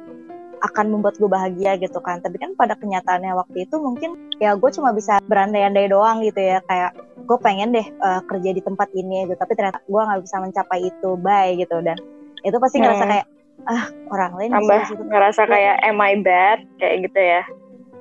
akan 0.58 0.86
membuat 0.90 1.18
gue 1.18 1.30
bahagia 1.30 1.82
gitu 1.82 1.98
kan. 2.06 2.22
Tapi 2.22 2.38
kan 2.38 2.54
pada 2.54 2.78
kenyataannya 2.78 3.34
waktu 3.34 3.66
itu 3.66 3.76
mungkin 3.82 4.14
ya 4.38 4.54
gue 4.54 4.70
cuma 4.70 4.94
bisa 4.94 5.18
berandai-andai 5.26 5.90
doang 5.90 6.22
gitu 6.22 6.38
ya 6.38 6.62
kayak 6.70 6.94
gue 7.26 7.38
pengen 7.42 7.74
deh 7.74 7.88
uh, 8.06 8.22
kerja 8.30 8.54
di 8.54 8.62
tempat 8.62 8.94
ini 8.94 9.26
gitu 9.26 9.36
tapi 9.36 9.58
ternyata 9.58 9.82
gue 9.84 10.02
nggak 10.02 10.22
bisa 10.22 10.38
mencapai 10.38 10.80
itu 10.86 11.10
bye 11.18 11.50
gitu. 11.58 11.82
Dan 11.82 11.98
itu 12.46 12.58
pasti 12.62 12.78
ngerasa 12.78 13.04
hmm. 13.04 13.12
kayak 13.12 13.28
ah 13.66 13.90
orang 14.14 14.32
lain 14.38 14.54
tambah 14.54 14.82
ngerasa 15.10 15.42
kayak 15.50 15.76
am 15.82 15.98
I 15.98 16.14
bad? 16.22 16.62
kayak 16.78 17.10
gitu 17.10 17.20
ya 17.20 17.42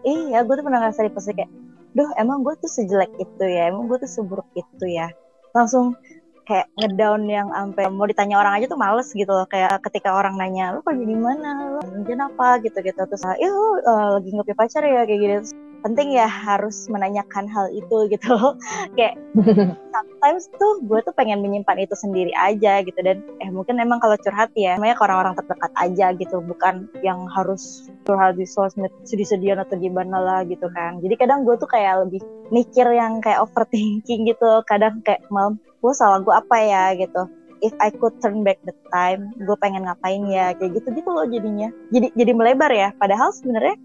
iya 0.06 0.38
gue 0.46 0.54
tuh 0.54 0.64
pernah 0.64 0.80
ngerasa 0.86 1.02
di 1.02 1.12
posisi 1.12 1.34
kayak 1.34 1.50
duh 1.96 2.10
emang 2.20 2.44
gue 2.46 2.54
tuh 2.60 2.70
sejelek 2.70 3.10
itu 3.18 3.44
ya 3.44 3.72
emang 3.72 3.90
gue 3.90 3.98
tuh 3.98 4.10
seburuk 4.10 4.46
itu 4.54 4.86
ya. 4.86 5.10
Langsung 5.56 5.98
kayak 6.46 6.70
ngedown 6.78 7.26
yang 7.26 7.48
sampai 7.50 7.90
mau 7.90 8.06
ditanya 8.06 8.38
orang 8.38 8.54
aja 8.62 8.70
tuh 8.70 8.78
males 8.78 9.10
gitu 9.10 9.26
loh 9.26 9.50
kayak 9.50 9.82
ketika 9.82 10.14
orang 10.14 10.38
nanya 10.38 10.78
lu 10.78 10.80
kerja 10.86 11.02
di 11.02 11.18
mana? 11.18 11.76
Lu 11.76 11.80
kerja 11.82 12.14
apa? 12.30 12.62
Gitu 12.62 12.78
gitu 12.84 13.00
terus 13.02 13.24
ya 13.26 13.48
lu 13.50 13.82
uh, 13.82 14.20
lagi 14.20 14.30
ngopi 14.30 14.54
pacar 14.54 14.86
ya? 14.86 15.02
Kayak 15.02 15.18
gitu 15.18 15.34
penting 15.82 16.16
ya 16.16 16.28
harus 16.28 16.88
menanyakan 16.92 17.48
hal 17.48 17.66
itu 17.72 18.08
gitu. 18.12 18.34
Kayak 18.96 19.20
sometimes 19.94 20.48
tuh 20.56 20.84
gue 20.84 21.00
tuh 21.04 21.14
pengen 21.16 21.40
menyimpan 21.40 21.82
itu 21.82 21.94
sendiri 21.96 22.32
aja 22.36 22.80
gitu. 22.84 22.96
Dan 23.00 23.24
eh 23.42 23.50
mungkin 23.52 23.80
emang 23.80 24.00
kalau 24.00 24.16
curhat 24.20 24.52
ya 24.56 24.76
namanya 24.76 24.96
ke 24.98 25.02
orang-orang 25.04 25.34
terdekat 25.36 25.72
aja 25.76 26.06
gitu. 26.16 26.36
Bukan 26.44 26.88
yang 27.00 27.26
harus 27.32 27.88
curhat 28.04 28.36
di 28.38 28.46
sosmed 28.48 28.92
sedih-sedihan 29.04 29.62
atau 29.62 29.76
gimana 29.76 30.20
lah 30.20 30.40
gitu 30.46 30.68
kan. 30.72 30.98
Jadi 31.00 31.14
kadang 31.16 31.42
gue 31.44 31.56
tuh 31.58 31.68
kayak 31.68 32.08
lebih 32.08 32.20
mikir 32.50 32.86
yang 32.92 33.18
kayak 33.20 33.42
overthinking 33.42 34.28
gitu. 34.28 34.62
Kadang 34.64 35.02
kayak 35.02 35.24
malam 35.28 35.60
gue 35.80 35.92
salah 35.94 36.20
gue 36.22 36.34
apa 36.34 36.56
ya? 36.60 36.84
gitu. 36.96 37.28
If 37.64 37.72
I 37.80 37.88
could 37.88 38.20
turn 38.20 38.44
back 38.44 38.60
the 38.68 38.76
time, 38.92 39.32
gue 39.40 39.56
pengen 39.56 39.88
ngapain 39.88 40.28
ya? 40.28 40.52
Kayak 40.52 40.76
gitu 40.82 40.88
gitu 40.92 41.08
loh 41.08 41.24
jadinya. 41.24 41.72
Jadi 41.88 42.12
jadi 42.12 42.32
melebar 42.36 42.68
ya. 42.68 42.92
Padahal 43.00 43.32
sebenarnya 43.32 43.80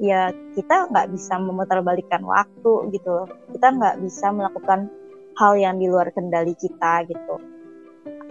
ya 0.00 0.32
kita 0.56 0.88
nggak 0.92 1.12
bisa 1.12 1.36
memutarbalikkan 1.40 2.22
waktu 2.24 2.72
gitu. 2.92 3.28
Kita 3.52 3.66
nggak 3.76 3.96
bisa 4.02 4.32
melakukan 4.32 4.88
hal 5.36 5.52
yang 5.60 5.76
di 5.76 5.86
luar 5.88 6.08
kendali 6.12 6.56
kita 6.56 7.04
gitu. 7.08 7.36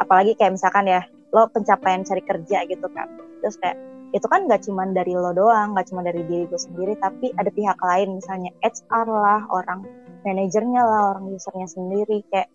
Apalagi 0.02 0.36
kayak 0.36 0.58
misalkan 0.58 0.90
ya 0.90 1.02
lo 1.32 1.48
pencapaian 1.52 2.02
cari 2.04 2.24
kerja 2.24 2.66
gitu 2.66 2.88
kan. 2.92 3.08
Terus 3.44 3.56
kayak 3.62 3.78
itu 4.16 4.26
kan 4.32 4.48
nggak 4.48 4.64
cuma 4.64 4.88
dari 4.90 5.12
lo 5.12 5.36
doang, 5.36 5.76
nggak 5.76 5.92
cuma 5.92 6.00
dari 6.00 6.24
diri 6.24 6.48
gue 6.48 6.56
sendiri, 6.56 6.96
tapi 6.98 7.36
ada 7.36 7.52
pihak 7.52 7.76
lain 7.84 8.24
misalnya 8.24 8.52
HR 8.64 9.08
lah, 9.12 9.42
orang 9.52 9.84
manajernya 10.24 10.82
lah, 10.82 11.02
orang 11.16 11.36
usernya 11.36 11.68
sendiri 11.68 12.24
kayak 12.32 12.48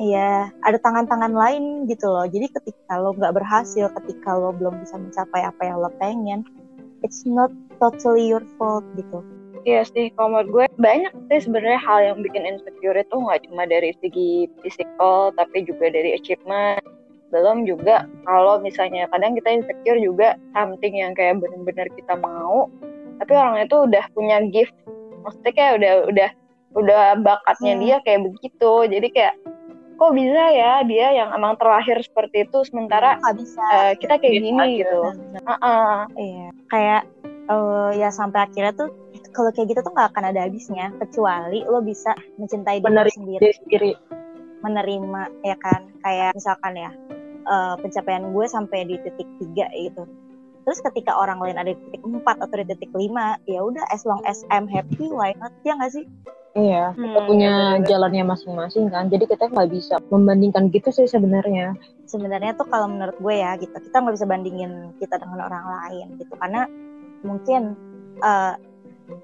Iya, 0.00 0.48
ada 0.64 0.80
tangan-tangan 0.80 1.36
lain 1.36 1.84
gitu 1.84 2.08
loh. 2.08 2.24
Jadi 2.24 2.48
ketika 2.48 2.96
lo 2.96 3.12
nggak 3.12 3.36
berhasil, 3.36 3.92
ketika 4.00 4.32
lo 4.32 4.48
belum 4.56 4.80
bisa 4.80 4.96
mencapai 4.96 5.44
apa 5.44 5.60
yang 5.60 5.76
lo 5.76 5.92
pengen, 6.00 6.40
it's 7.04 7.28
not 7.28 7.52
totally 7.80 8.28
your 8.28 8.44
fault 8.60 8.84
gitu. 8.94 9.24
Iya 9.68 9.84
sih, 9.84 10.08
kalau 10.16 10.40
menurut 10.40 10.48
gue 10.48 10.64
banyak 10.80 11.12
sih 11.28 11.44
sebenarnya 11.44 11.80
hal 11.84 11.98
yang 12.00 12.18
bikin 12.24 12.48
insecure 12.48 12.96
itu 12.96 13.12
nggak 13.12 13.44
cuma 13.44 13.68
dari 13.68 13.92
segi 14.00 14.48
physical, 14.64 15.36
tapi 15.36 15.68
juga 15.68 15.92
dari 15.92 16.16
achievement. 16.16 16.80
Belum 17.28 17.68
juga 17.68 18.08
kalau 18.24 18.56
misalnya 18.64 19.04
kadang 19.12 19.36
kita 19.36 19.60
insecure 19.60 20.00
juga 20.00 20.40
something 20.56 20.96
yang 20.96 21.12
kayak 21.12 21.44
benar-benar 21.44 21.92
kita 21.92 22.14
mau, 22.16 22.72
tapi 23.20 23.32
orang 23.36 23.68
itu 23.68 23.76
udah 23.84 24.04
punya 24.16 24.36
gift, 24.48 24.72
maksudnya 25.28 25.52
kayak 25.52 25.72
udah 25.76 25.94
udah 26.08 26.30
udah 26.80 27.04
bakatnya 27.20 27.76
hmm. 27.76 27.82
dia 27.84 27.96
kayak 28.08 28.20
begitu, 28.32 28.72
jadi 28.88 29.08
kayak 29.12 29.34
kok 30.00 30.16
bisa 30.16 30.44
ya 30.56 30.80
dia 30.88 31.12
yang 31.12 31.28
emang 31.36 31.60
terlahir 31.60 32.00
seperti 32.00 32.48
itu 32.48 32.64
sementara 32.64 33.20
bisa. 33.36 33.60
Uh, 33.60 33.92
kita 34.00 34.16
kayak 34.16 34.40
gini 34.40 34.80
gitu. 34.80 35.00
Uh 35.44 35.52
-uh. 35.60 35.94
Iya. 36.16 36.48
Kayak 36.72 37.02
uh, 37.50 37.90
ya 37.92 38.08
sampai 38.14 38.46
akhirnya 38.46 38.72
tuh 38.72 38.88
kalau 39.34 39.50
kayak 39.50 39.74
gitu 39.74 39.80
tuh 39.82 39.92
nggak 39.92 40.14
akan 40.14 40.24
ada 40.30 40.46
habisnya 40.46 40.94
kecuali 41.02 41.66
lo 41.66 41.82
bisa 41.82 42.14
mencintai 42.38 42.78
diri 42.78 43.10
sendiri. 43.12 43.46
sendiri. 43.58 43.92
Menerima 44.62 45.22
ya 45.42 45.56
kan 45.58 45.90
kayak 46.04 46.30
misalkan 46.38 46.72
ya 46.78 46.90
uh, 47.50 47.74
pencapaian 47.80 48.30
gue 48.30 48.46
sampai 48.46 48.86
di 48.86 48.96
titik 49.02 49.28
tiga 49.42 49.66
gitu. 49.74 50.06
Terus 50.60 50.78
ketika 50.84 51.16
orang 51.16 51.40
lain 51.40 51.56
ada 51.56 51.72
di 51.72 51.80
titik 51.88 52.04
empat 52.04 52.36
atau 52.44 52.56
di 52.60 52.66
titik 52.68 52.92
lima, 52.92 53.40
ya 53.48 53.64
udah 53.64 53.80
as 53.90 54.04
long 54.04 54.20
as 54.28 54.44
I'm 54.52 54.68
happy, 54.68 55.08
why 55.08 55.32
not? 55.40 55.56
Ya 55.64 55.72
nggak 55.72 55.92
sih? 55.96 56.04
Iya, 56.52 56.92
kita 56.98 57.20
hmm, 57.22 57.28
punya 57.30 57.52
bener. 57.78 57.86
jalannya 57.88 58.24
masing-masing 58.28 58.92
kan. 58.92 59.08
Jadi 59.08 59.24
kita 59.24 59.48
nggak 59.48 59.70
bisa 59.72 59.96
membandingkan 60.12 60.68
gitu 60.68 60.92
sih 60.92 61.08
sebenarnya. 61.08 61.72
Sebenarnya 62.04 62.52
tuh 62.60 62.68
kalau 62.68 62.92
menurut 62.92 63.16
gue 63.22 63.34
ya 63.40 63.56
gitu, 63.56 63.72
kita 63.72 63.96
nggak 64.04 64.14
bisa 64.20 64.26
bandingin 64.28 64.92
kita 65.00 65.16
dengan 65.16 65.48
orang 65.48 65.64
lain 65.64 66.06
gitu, 66.20 66.34
karena 66.36 66.68
mungkin 67.22 67.76
uh, 68.20 68.54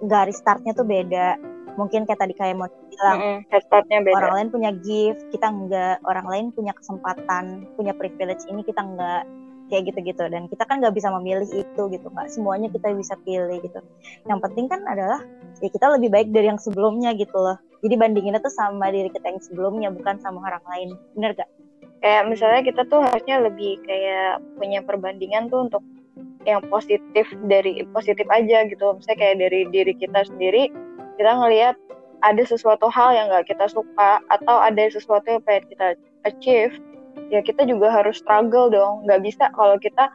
garis 0.04 0.38
startnya 0.40 0.72
tuh 0.76 0.86
beda. 0.86 1.38
mungkin 1.76 2.08
kayak 2.08 2.24
tadi 2.24 2.32
kayak 2.32 2.56
mau 2.56 2.72
bilang 2.88 3.20
Mm-mm, 3.20 3.38
headstart-nya 3.52 4.00
beda. 4.00 4.16
orang 4.16 4.32
lain 4.32 4.48
punya 4.48 4.70
gift 4.80 5.28
kita 5.28 5.44
enggak. 5.52 6.00
Orang 6.08 6.24
lain 6.24 6.48
punya 6.56 6.72
kesempatan 6.72 7.68
punya 7.76 7.92
privilege 7.92 8.48
ini 8.48 8.64
kita 8.64 8.80
enggak. 8.80 9.28
Kayak 9.68 9.92
gitu-gitu. 9.92 10.24
Dan 10.24 10.48
kita 10.48 10.64
kan 10.64 10.80
nggak 10.80 10.96
bisa 10.96 11.12
memilih 11.20 11.44
itu 11.52 11.82
gitu. 11.92 12.06
Nggak 12.08 12.32
semuanya 12.32 12.72
kita 12.72 12.96
bisa 12.96 13.12
pilih 13.28 13.60
gitu. 13.60 13.76
Yang 14.24 14.40
penting 14.48 14.66
kan 14.72 14.80
adalah 14.88 15.20
ya 15.60 15.68
kita 15.68 15.86
lebih 16.00 16.08
baik 16.08 16.32
dari 16.32 16.48
yang 16.48 16.56
sebelumnya 16.56 17.12
gitu 17.12 17.36
loh. 17.36 17.60
Jadi 17.84 17.94
bandinginnya 18.00 18.40
tuh 18.40 18.54
sama 18.56 18.88
diri 18.88 19.12
kita 19.12 19.36
yang 19.36 19.40
sebelumnya 19.44 19.88
bukan 19.92 20.16
sama 20.24 20.40
orang 20.48 20.64
lain. 20.64 20.88
Bener 21.12 21.36
gak? 21.36 21.50
Kayak 22.00 22.22
misalnya 22.32 22.60
kita 22.64 22.88
tuh 22.88 23.04
harusnya 23.04 23.36
lebih 23.44 23.84
kayak 23.84 24.40
punya 24.56 24.80
perbandingan 24.80 25.52
tuh 25.52 25.68
untuk 25.68 25.84
yang 26.46 26.62
positif 26.70 27.26
dari 27.50 27.82
positif 27.90 28.24
aja 28.30 28.64
gitu. 28.70 28.86
Misalnya 28.96 29.18
kayak 29.18 29.36
dari 29.42 29.60
diri 29.74 29.92
kita 29.98 30.24
sendiri, 30.30 30.70
kita 31.18 31.32
ngelihat 31.36 31.74
ada 32.22 32.42
sesuatu 32.46 32.88
hal 32.88 33.12
yang 33.12 33.26
nggak 33.28 33.50
kita 33.50 33.66
suka 33.68 34.22
atau 34.32 34.56
ada 34.62 34.88
sesuatu 34.88 35.26
yang 35.26 35.42
pengen 35.44 35.66
kita 35.74 35.88
achieve, 36.24 36.74
ya 37.28 37.42
kita 37.42 37.66
juga 37.66 37.90
harus 37.90 38.22
struggle 38.22 38.70
dong. 38.70 39.04
Nggak 39.04 39.20
bisa 39.26 39.44
kalau 39.52 39.76
kita 39.76 40.08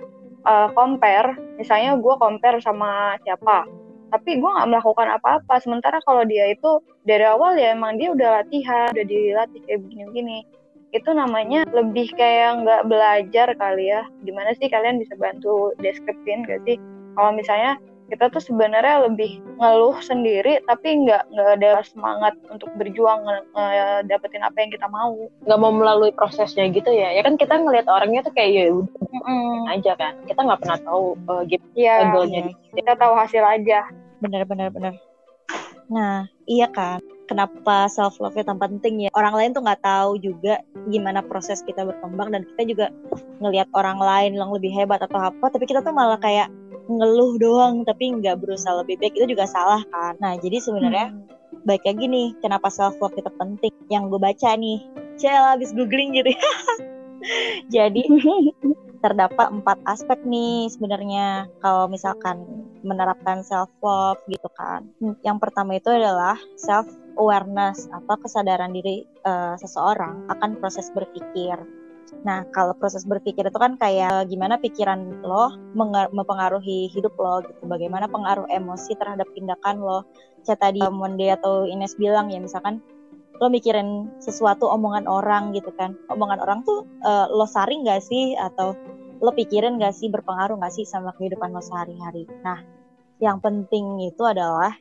uh, 0.48 0.72
compare, 0.74 1.36
misalnya 1.60 2.00
gue 2.00 2.16
compare 2.18 2.58
sama 2.64 3.20
siapa, 3.28 3.68
tapi 4.10 4.40
gue 4.40 4.50
nggak 4.50 4.70
melakukan 4.72 5.08
apa-apa. 5.20 5.60
Sementara 5.60 6.00
kalau 6.08 6.24
dia 6.24 6.50
itu 6.50 6.80
dari 7.04 7.28
awal 7.28 7.60
ya 7.60 7.76
emang 7.76 8.00
dia 8.00 8.16
udah 8.16 8.42
latihan, 8.42 8.90
udah 8.96 9.06
dilatih 9.06 9.62
kayak 9.68 9.80
begini-begini 9.84 10.61
itu 10.92 11.10
namanya 11.12 11.64
lebih 11.72 12.12
kayak 12.16 12.64
nggak 12.64 12.82
belajar 12.88 13.48
kali 13.56 13.92
ya. 13.92 14.04
Gimana 14.28 14.52
sih 14.60 14.68
kalian 14.68 15.00
bisa 15.00 15.16
bantu 15.16 15.72
deskripsiin 15.80 16.48
gak 16.48 16.62
sih? 16.68 16.78
Kalau 17.16 17.32
misalnya 17.36 17.80
kita 18.12 18.28
tuh 18.28 18.44
sebenarnya 18.44 19.08
lebih 19.08 19.40
ngeluh 19.56 19.96
sendiri 20.04 20.60
tapi 20.68 21.08
nggak 21.08 21.32
nggak 21.32 21.50
ada 21.64 21.80
semangat 21.88 22.36
untuk 22.52 22.68
berjuang 22.76 23.24
dapetin 24.12 24.44
apa 24.44 24.58
yang 24.60 24.72
kita 24.76 24.88
mau. 24.92 25.16
Nggak 25.48 25.60
mau 25.64 25.72
melalui 25.72 26.12
prosesnya 26.12 26.68
gitu 26.76 26.92
ya. 26.92 27.16
Ya 27.16 27.24
kan 27.24 27.40
kita 27.40 27.56
ngelihat 27.56 27.88
orangnya 27.88 28.28
tuh 28.28 28.36
kayak 28.36 28.52
ya 28.52 28.64
udah 28.76 29.20
mm 29.24 29.60
aja 29.80 29.92
kan. 29.96 30.14
Kita 30.28 30.44
nggak 30.44 30.60
pernah 30.60 30.80
tahu 30.84 31.16
uh, 31.32 31.44
gitu 31.48 31.64
ya, 31.76 32.12
goalnya 32.12 32.52
kita 32.76 33.00
tahu 33.00 33.16
hasil 33.16 33.44
aja. 33.48 33.88
Bener 34.20 34.44
bener 34.44 34.68
bener 34.76 35.00
nah 35.92 36.24
iya 36.48 36.72
kan 36.72 37.04
kenapa 37.32 37.88
self 37.88 38.20
love 38.20 38.36
itu 38.36 38.52
penting 38.52 39.08
ya. 39.08 39.10
Orang 39.16 39.40
lain 39.40 39.56
tuh 39.56 39.64
nggak 39.64 39.80
tahu 39.80 40.20
juga 40.20 40.60
gimana 40.92 41.24
proses 41.24 41.64
kita 41.64 41.88
berkembang 41.88 42.36
dan 42.36 42.44
kita 42.44 42.62
juga 42.68 42.86
ngelihat 43.40 43.72
orang 43.72 43.96
lain 43.96 44.36
yang 44.36 44.52
lebih 44.52 44.76
hebat 44.76 45.00
atau 45.00 45.32
apa 45.32 45.48
tapi 45.48 45.64
kita 45.64 45.80
tuh 45.80 45.96
malah 45.96 46.20
kayak 46.20 46.52
ngeluh 46.92 47.40
doang 47.40 47.88
tapi 47.88 48.12
nggak 48.20 48.44
berusaha 48.44 48.84
lebih 48.84 49.00
baik 49.00 49.16
itu 49.16 49.32
juga 49.32 49.48
salah 49.48 49.80
kan. 49.88 50.20
Nah 50.20 50.36
jadi 50.44 50.60
sebenarnya 50.60 51.16
hmm. 51.16 51.64
baik 51.64 51.88
lagi 51.88 52.04
nih 52.12 52.28
kenapa 52.44 52.68
self 52.68 53.00
love 53.00 53.16
itu 53.16 53.32
penting? 53.40 53.72
Yang 53.88 54.04
gue 54.12 54.20
baca 54.20 54.50
nih. 54.60 54.80
Cel 55.16 55.44
habis 55.56 55.72
googling 55.72 56.18
gitu 56.18 56.34
jadi 57.76 58.02
terdapat 59.02 59.50
empat 59.50 59.78
aspek 59.90 60.22
nih 60.24 60.70
sebenarnya 60.70 61.50
kalau 61.60 61.90
misalkan 61.90 62.46
menerapkan 62.86 63.42
self 63.42 63.70
love 63.82 64.22
gitu 64.30 64.50
kan 64.54 64.86
yang 65.26 65.42
pertama 65.42 65.78
itu 65.78 65.90
adalah 65.90 66.38
self 66.58 66.86
awareness 67.20 67.90
atau 67.92 68.16
kesadaran 68.22 68.72
diri 68.72 69.04
uh, 69.26 69.58
seseorang 69.60 70.30
akan 70.32 70.60
proses 70.60 70.88
berpikir. 70.96 71.60
Nah, 72.28 72.44
kalau 72.52 72.76
proses 72.76 73.08
berpikir 73.08 73.48
itu 73.48 73.56
kan 73.56 73.80
kayak 73.80 74.28
gimana 74.28 74.60
pikiran 74.60 75.24
lo 75.24 75.56
mempengaruhi 76.12 76.92
hidup 76.92 77.16
lo 77.16 77.40
gitu. 77.48 77.62
Bagaimana 77.66 78.12
pengaruh 78.12 78.46
emosi 78.52 79.00
terhadap 79.00 79.28
tindakan 79.32 79.80
lo. 79.80 80.00
Kayak 80.44 80.60
tadi 80.60 80.82
Monde 80.90 81.28
atau 81.32 81.70
Ines 81.70 81.96
bilang 81.96 82.34
ya 82.34 82.42
misalkan 82.42 82.84
lo 83.42 83.50
mikirin 83.50 84.14
sesuatu 84.22 84.70
omongan 84.70 85.10
orang 85.10 85.50
gitu 85.58 85.74
kan. 85.74 85.98
Omongan 86.14 86.40
orang 86.40 86.60
tuh 86.62 86.86
uh, 87.02 87.26
lo 87.34 87.50
saring 87.50 87.90
gak 87.90 88.06
sih 88.06 88.38
atau 88.38 88.78
lo 89.18 89.32
pikirin 89.34 89.82
gak 89.82 89.98
sih 89.98 90.14
berpengaruh 90.14 90.62
gak 90.62 90.74
sih 90.78 90.86
sama 90.86 91.10
kehidupan 91.18 91.50
lo 91.50 91.60
sehari-hari. 91.60 92.30
Nah, 92.46 92.62
yang 93.18 93.42
penting 93.42 94.06
itu 94.06 94.22
adalah 94.22 94.78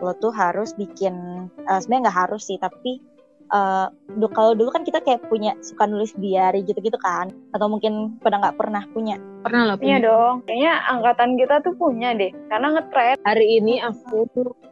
lo 0.00 0.12
tuh 0.16 0.32
harus 0.32 0.72
bikin 0.76 1.48
uh, 1.68 1.78
sebenarnya 1.80 2.08
nggak 2.08 2.18
harus 2.24 2.48
sih 2.48 2.56
tapi 2.56 3.04
uh, 3.52 3.92
kalau 4.32 4.56
dulu 4.56 4.72
kan 4.72 4.82
kita 4.88 5.04
kayak 5.04 5.28
punya 5.28 5.52
suka 5.60 5.84
nulis 5.84 6.16
diary 6.16 6.64
gitu-gitu 6.64 6.96
kan 6.96 7.28
atau 7.52 7.68
mungkin 7.68 8.16
pada 8.24 8.40
nggak 8.40 8.56
pernah 8.56 8.82
punya 8.96 9.20
pernah 9.42 9.62
lah 9.68 9.76
punya. 9.76 9.98
punya. 9.98 10.06
dong. 10.06 10.34
Kayaknya 10.46 10.72
angkatan 10.88 11.30
kita 11.36 11.54
tuh 11.60 11.74
punya 11.74 12.08
deh. 12.14 12.32
Karena 12.48 12.68
ngetren. 12.78 13.16
Hari 13.26 13.46
ini 13.58 13.74
aku 13.82 14.24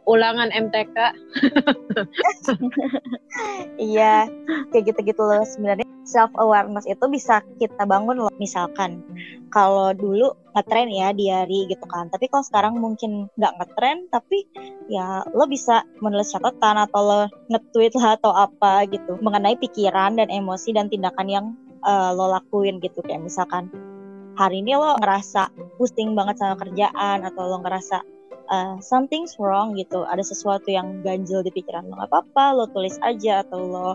ulangan 0.09 0.49
MTK 0.49 0.97
iya 3.77 4.25
kayak 4.73 4.83
gitu-gitu 4.91 5.21
loh 5.21 5.45
sebenarnya. 5.45 5.85
Self 6.01 6.33
awareness 6.35 6.89
itu 6.89 7.05
bisa 7.07 7.45
kita 7.61 7.85
bangun 7.85 8.27
loh. 8.27 8.33
Misalkan 8.41 9.05
kalau 9.53 9.93
dulu 9.93 10.33
ngetren 10.57 10.89
ya 10.89 11.13
diary 11.13 11.69
gitu 11.69 11.85
kan. 11.87 12.09
Tapi 12.09 12.27
kalau 12.27 12.43
sekarang 12.43 12.73
mungkin 12.81 13.29
nggak 13.37 13.53
ngetren 13.61 14.09
tapi 14.09 14.49
ya 14.91 15.23
lo 15.31 15.45
bisa 15.47 15.85
menulis 16.01 16.33
catatan 16.33 16.81
atau 16.89 17.01
lo 17.05 17.21
nge-tweet 17.53 17.93
lah 17.95 18.17
atau 18.17 18.33
apa 18.33 18.89
gitu. 18.89 19.21
Mengenai 19.21 19.55
pikiran 19.61 20.17
dan 20.17 20.27
emosi 20.27 20.75
dan 20.75 20.89
tindakan 20.91 21.27
yang 21.29 21.45
uh, 21.85 22.11
lo 22.11 22.27
lakuin 22.33 22.81
gitu. 22.83 22.99
Kayak 23.05 23.31
misalkan 23.31 23.69
hari 24.41 24.65
ini 24.65 24.73
lo 24.73 24.97
ngerasa 24.97 25.53
pusing 25.77 26.17
banget 26.17 26.41
sama 26.41 26.57
kerjaan 26.57 27.21
atau 27.21 27.45
lo 27.45 27.61
ngerasa 27.61 28.01
uh, 28.49 28.75
something's 28.81 29.37
wrong 29.37 29.77
gitu 29.77 30.01
ada 30.09 30.25
sesuatu 30.25 30.65
yang 30.73 31.05
ganjil 31.05 31.45
di 31.45 31.53
pikiran 31.53 31.85
lo 31.85 32.01
nggak 32.01 32.09
apa-apa 32.09 32.45
lo 32.57 32.65
tulis 32.73 32.97
aja 33.05 33.45
atau 33.45 33.61
lo 33.61 33.89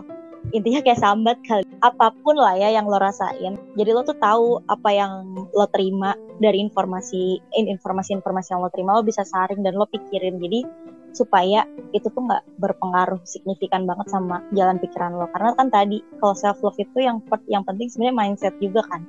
intinya 0.55 0.79
kayak 0.79 1.03
sambat 1.03 1.35
kali 1.43 1.67
apa 1.83 2.15
pun 2.23 2.39
lah 2.39 2.55
ya 2.55 2.71
yang 2.71 2.87
lo 2.87 2.95
rasain 2.95 3.59
jadi 3.75 3.91
lo 3.91 4.07
tuh 4.07 4.15
tahu 4.15 4.63
apa 4.71 4.89
yang 4.95 5.35
lo 5.51 5.67
terima 5.67 6.15
dari 6.39 6.63
informasi 6.63 7.43
informasi-informasi 7.51 8.55
yang 8.55 8.63
lo 8.63 8.71
terima 8.71 8.95
lo 8.95 9.03
bisa 9.03 9.27
saring 9.27 9.59
dan 9.67 9.75
lo 9.75 9.83
pikirin 9.91 10.39
jadi 10.39 10.63
supaya 11.11 11.67
itu 11.91 12.07
tuh 12.07 12.23
nggak 12.23 12.45
berpengaruh 12.61 13.19
signifikan 13.27 13.83
banget 13.83 14.07
sama 14.07 14.39
jalan 14.55 14.79
pikiran 14.79 15.11
lo 15.11 15.27
karena 15.35 15.51
kan 15.59 15.67
tadi 15.67 15.99
kalau 16.23 16.37
self 16.37 16.63
love 16.63 16.79
itu 16.79 17.03
yang 17.03 17.19
yang 17.51 17.67
penting 17.67 17.91
sebenarnya 17.91 18.15
mindset 18.15 18.55
juga 18.63 18.85
kan 18.87 19.03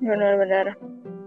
benar-benar. 0.00 0.76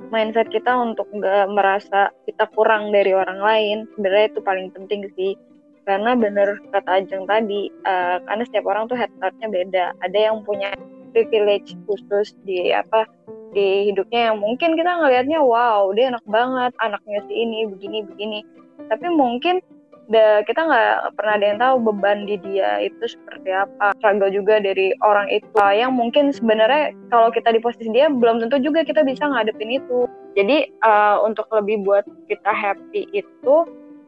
Mindset 0.10 0.50
kita 0.50 0.74
untuk 0.74 1.06
nggak 1.14 1.54
merasa 1.54 2.10
kita 2.26 2.50
kurang 2.58 2.90
dari 2.90 3.14
orang 3.14 3.38
lain 3.38 3.78
sebenarnya 3.94 4.26
itu 4.34 4.42
paling 4.42 4.68
penting 4.74 5.06
sih. 5.14 5.38
Karena 5.86 6.14
bener 6.14 6.58
kata 6.70 7.02
Ajeng 7.02 7.26
tadi 7.26 7.70
uh, 7.86 8.22
karena 8.26 8.44
setiap 8.46 8.66
orang 8.70 8.90
tuh 8.90 8.98
head 8.98 9.10
startnya 9.18 9.48
beda. 9.50 9.86
Ada 10.06 10.18
yang 10.30 10.46
punya 10.46 10.74
privilege 11.14 11.74
khusus 11.90 12.38
di 12.46 12.70
apa 12.74 13.06
di 13.50 13.90
hidupnya 13.90 14.30
yang 14.30 14.38
mungkin 14.38 14.78
kita 14.78 15.02
ngelihatnya 15.02 15.42
wow 15.42 15.90
dia 15.98 16.14
enak 16.14 16.22
banget 16.30 16.70
anaknya 16.78 17.20
si 17.26 17.34
ini 17.34 17.66
begini 17.70 18.06
begini. 18.06 18.40
Tapi 18.90 19.08
mungkin 19.14 19.62
da, 20.10 20.42
kita 20.44 20.66
nggak 20.66 21.16
pernah 21.16 21.34
ada 21.38 21.46
yang 21.46 21.60
tahu 21.62 21.76
beban 21.90 22.26
di 22.26 22.36
dia 22.42 22.82
itu 22.82 23.06
seperti 23.06 23.50
apa. 23.54 23.94
Struggle 24.02 24.34
juga 24.34 24.58
dari 24.60 24.92
orang 25.06 25.30
itu. 25.30 25.46
Uh, 25.56 25.74
yang 25.74 25.94
mungkin 25.94 26.34
sebenarnya 26.34 26.98
kalau 27.14 27.30
kita 27.30 27.54
di 27.54 27.62
posisi 27.62 27.90
dia 27.94 28.10
belum 28.10 28.42
tentu 28.42 28.58
juga 28.60 28.82
kita 28.82 29.06
bisa 29.06 29.30
ngadepin 29.30 29.80
itu. 29.80 30.10
Jadi 30.34 30.74
uh, 30.82 31.22
untuk 31.22 31.46
lebih 31.54 31.86
buat 31.86 32.06
kita 32.26 32.50
happy 32.50 33.06
itu 33.14 33.56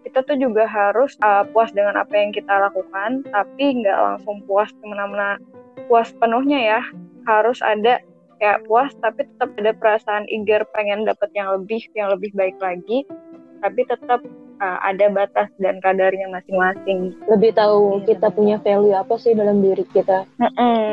kita 0.01 0.25
tuh 0.25 0.37
juga 0.41 0.65
harus 0.65 1.13
uh, 1.21 1.45
puas 1.53 1.69
dengan 1.69 1.93
apa 2.01 2.13
yang 2.17 2.33
kita 2.33 2.49
lakukan, 2.49 3.21
tapi 3.29 3.63
nggak 3.85 3.97
langsung 3.97 4.41
puas 4.49 4.73
ke 4.73 4.83
mana-mana 4.89 5.37
puas 5.85 6.09
penuhnya 6.17 6.59
ya. 6.59 6.81
Harus 7.29 7.61
ada 7.61 8.01
kayak 8.41 8.65
puas, 8.65 8.89
tapi 9.05 9.29
tetap 9.29 9.53
ada 9.61 9.71
perasaan 9.77 10.25
eager 10.25 10.65
pengen 10.73 11.05
dapet 11.05 11.29
yang 11.37 11.53
lebih, 11.53 11.85
yang 11.93 12.09
lebih 12.09 12.33
baik 12.33 12.57
lagi, 12.57 13.05
tapi 13.61 13.81
tetap 13.87 14.21
uh, 14.61 14.79
ada 14.85 15.05
batas 15.09 15.49
dan 15.61 15.77
kadarnya 15.81 16.27
masing-masing. 16.29 17.13
Lebih 17.29 17.57
tahu 17.57 18.01
iya, 18.01 18.05
kita 18.13 18.27
punya 18.33 18.55
value 18.61 18.97
apa 18.97 19.15
sih 19.17 19.33
dalam 19.37 19.61
diri 19.61 19.85
kita. 19.93 20.25
Mm 20.37 20.51
-mm. 20.53 20.89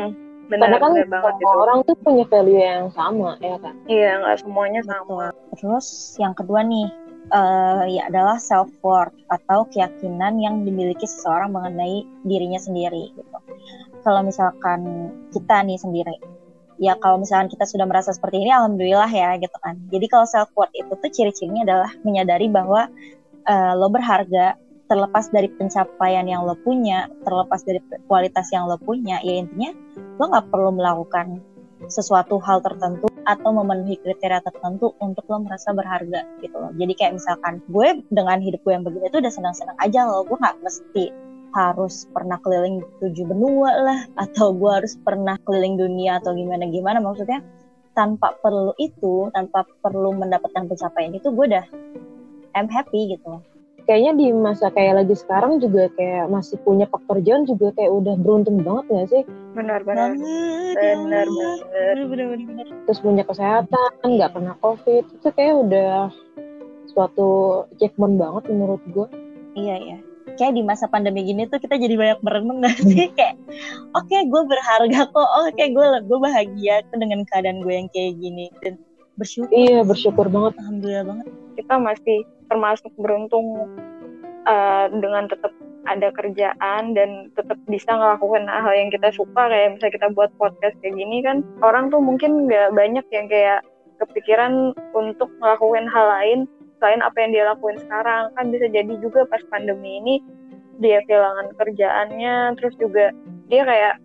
Benar, 0.49 0.65
Karena 0.65 0.77
kan 0.81 0.91
benar 0.97 1.09
banget 1.13 1.35
itu. 1.37 1.45
orang 1.61 1.79
tuh 1.85 1.95
punya 2.01 2.25
value 2.25 2.57
yang 2.57 2.89
sama, 2.89 3.37
ya 3.37 3.57
kan? 3.61 3.75
Iya, 3.85 4.09
nggak 4.17 4.37
semuanya 4.41 4.81
sama. 4.81 5.29
Terus 5.53 6.17
yang 6.17 6.33
kedua 6.33 6.65
nih, 6.65 6.89
uh, 7.29 7.85
ya 7.85 8.09
adalah 8.09 8.41
self 8.41 8.73
worth 8.81 9.13
atau 9.29 9.69
keyakinan 9.69 10.41
yang 10.41 10.65
dimiliki 10.65 11.05
seseorang 11.05 11.53
mengenai 11.53 12.01
dirinya 12.25 12.57
sendiri 12.57 13.13
gitu. 13.13 13.37
Kalau 14.01 14.25
misalkan 14.25 15.13
kita 15.29 15.61
nih 15.69 15.77
sendiri, 15.77 16.17
ya 16.79 16.95
kalau 16.97 17.19
misalkan 17.19 17.51
kita 17.51 17.67
sudah 17.67 17.85
merasa 17.85 18.15
seperti 18.15 18.41
ini, 18.41 18.51
alhamdulillah 18.55 19.11
ya 19.11 19.35
gitu 19.37 19.57
kan. 19.59 19.75
Jadi 19.91 20.05
kalau 20.07 20.25
self 20.25 20.49
worth 20.55 20.73
itu 20.73 20.89
tuh 20.95 21.11
ciri-cirinya 21.11 21.67
adalah 21.67 21.91
menyadari 22.07 22.47
bahwa 22.47 22.87
uh, 23.45 23.73
lo 23.75 23.91
berharga 23.91 24.55
terlepas 24.89 25.29
dari 25.29 25.51
pencapaian 25.53 26.25
yang 26.25 26.47
lo 26.47 26.57
punya, 26.57 27.11
terlepas 27.21 27.61
dari 27.61 27.77
kualitas 28.09 28.49
yang 28.49 28.65
lo 28.65 28.79
punya, 28.81 29.21
ya 29.21 29.37
intinya 29.37 29.75
lo 30.17 30.23
nggak 30.31 30.49
perlu 30.49 30.71
melakukan 30.73 31.43
sesuatu 31.87 32.41
hal 32.43 32.59
tertentu 32.59 33.07
atau 33.23 33.55
memenuhi 33.55 33.95
kriteria 34.03 34.43
tertentu 34.43 34.91
untuk 34.99 35.23
lo 35.29 35.39
merasa 35.45 35.71
berharga 35.71 36.25
gitu 36.43 36.57
loh. 36.57 36.71
Jadi 36.75 36.93
kayak 36.97 37.13
misalkan 37.21 37.63
gue 37.71 38.03
dengan 38.11 38.41
hidup 38.41 38.59
gue 38.65 38.73
yang 38.73 38.83
begini 38.83 39.07
tuh 39.13 39.23
udah 39.23 39.31
senang-senang 39.31 39.77
aja 39.79 40.03
loh. 40.09 40.27
Gue 40.27 40.35
nggak 40.35 40.57
mesti 40.59 41.28
harus 41.53 42.05
pernah 42.13 42.37
keliling 42.41 42.85
tujuh 43.01 43.25
benua 43.25 43.71
lah 43.81 43.99
atau 44.17 44.53
gue 44.53 44.71
harus 44.71 44.93
pernah 45.01 45.35
keliling 45.45 45.81
dunia 45.81 46.21
atau 46.21 46.37
gimana 46.37 46.69
gimana 46.69 47.01
maksudnya 47.01 47.41
tanpa 47.97 48.37
perlu 48.39 48.73
itu 48.77 49.33
tanpa 49.33 49.65
perlu 49.81 50.13
mendapatkan 50.13 50.69
pencapaian 50.69 51.13
itu 51.13 51.33
gue 51.33 51.45
udah 51.49 51.65
I'm 52.53 52.69
happy 52.69 53.17
gitu 53.17 53.41
kayaknya 53.89 54.13
di 54.21 54.27
masa 54.29 54.69
kayak 54.69 55.01
lagi 55.01 55.17
sekarang 55.17 55.57
juga 55.57 55.89
kayak 55.97 56.29
masih 56.29 56.61
punya 56.61 56.85
pekerjaan 56.85 57.49
juga 57.49 57.73
kayak 57.73 57.89
udah 57.89 58.15
beruntung 58.21 58.61
banget 58.61 58.85
gak 58.85 59.07
sih? 59.09 59.23
Benar 59.57 59.81
benar. 59.81 60.13
Benar 60.13 61.25
benar. 61.33 62.65
Terus 62.85 62.99
punya 63.01 63.25
kesehatan, 63.25 63.89
nggak 64.05 64.29
kena 64.37 64.53
covid, 64.61 65.09
itu 65.09 65.27
kayak 65.33 65.55
udah 65.65 66.13
suatu 66.93 67.29
achievement 67.73 68.21
banget 68.21 68.43
menurut 68.53 68.81
gue. 68.93 69.09
Iya 69.57 69.75
iya. 69.81 69.97
Kayak 70.35 70.53
di 70.59 70.63
masa 70.65 70.85
pandemi 70.91 71.25
gini 71.25 71.47
tuh 71.47 71.57
kita 71.57 71.79
jadi 71.79 71.95
banyak 71.95 72.19
merenung 72.21 72.59
gak 72.61 72.77
sih? 72.81 73.09
kayak 73.17 73.39
oke 73.95 74.05
okay, 74.05 74.21
gue 74.27 74.41
berharga 74.45 75.01
kok, 75.09 75.15
oke 75.17 75.53
okay, 75.55 75.71
gue 75.71 75.87
gue 76.05 76.19
bahagia 76.19 76.85
dengan 76.93 77.25
keadaan 77.29 77.63
gue 77.63 77.73
yang 77.73 77.89
kayak 77.89 78.13
gini 78.19 78.51
dan 78.61 78.77
bersyukur. 79.19 79.51
Iya 79.51 79.83
bersyukur 79.83 80.25
banget. 80.31 80.53
Alhamdulillah 80.63 81.05
banget. 81.07 81.25
Kita 81.59 81.75
masih 81.75 82.17
termasuk 82.47 82.91
beruntung 82.95 83.67
uh, 84.47 84.85
dengan 84.89 85.27
tetap 85.27 85.51
ada 85.87 86.11
kerjaan 86.13 86.93
dan 86.93 87.33
tetap 87.33 87.57
bisa 87.65 87.89
ngelakuin 87.89 88.45
hal 88.45 88.73
yang 88.75 88.91
kita 88.93 89.09
suka 89.15 89.47
kayak 89.47 89.77
misalnya 89.77 89.95
kita 89.95 90.07
buat 90.13 90.29
podcast 90.37 90.75
kayak 90.83 90.95
gini 90.95 91.23
kan 91.23 91.41
orang 91.65 91.89
tuh 91.89 91.97
mungkin 92.03 92.45
nggak 92.45 92.75
banyak 92.75 93.05
yang 93.09 93.25
kayak 93.31 93.63
kepikiran 93.97 94.75
untuk 94.93 95.31
ngelakuin 95.39 95.87
hal 95.87 96.05
lain 96.19 96.39
selain 96.79 97.03
apa 97.03 97.17
yang 97.19 97.31
dia 97.35 97.43
lakuin 97.51 97.77
sekarang 97.83 98.31
kan 98.33 98.45
bisa 98.49 98.65
jadi 98.71 98.93
juga 99.03 99.27
pas 99.27 99.43
pandemi 99.51 99.99
ini 99.99 100.15
dia 100.79 101.03
kehilangan 101.03 101.53
kerjaannya 101.59 102.55
terus 102.55 102.73
juga 102.79 103.11
dia 103.51 103.67
kayak 103.67 103.95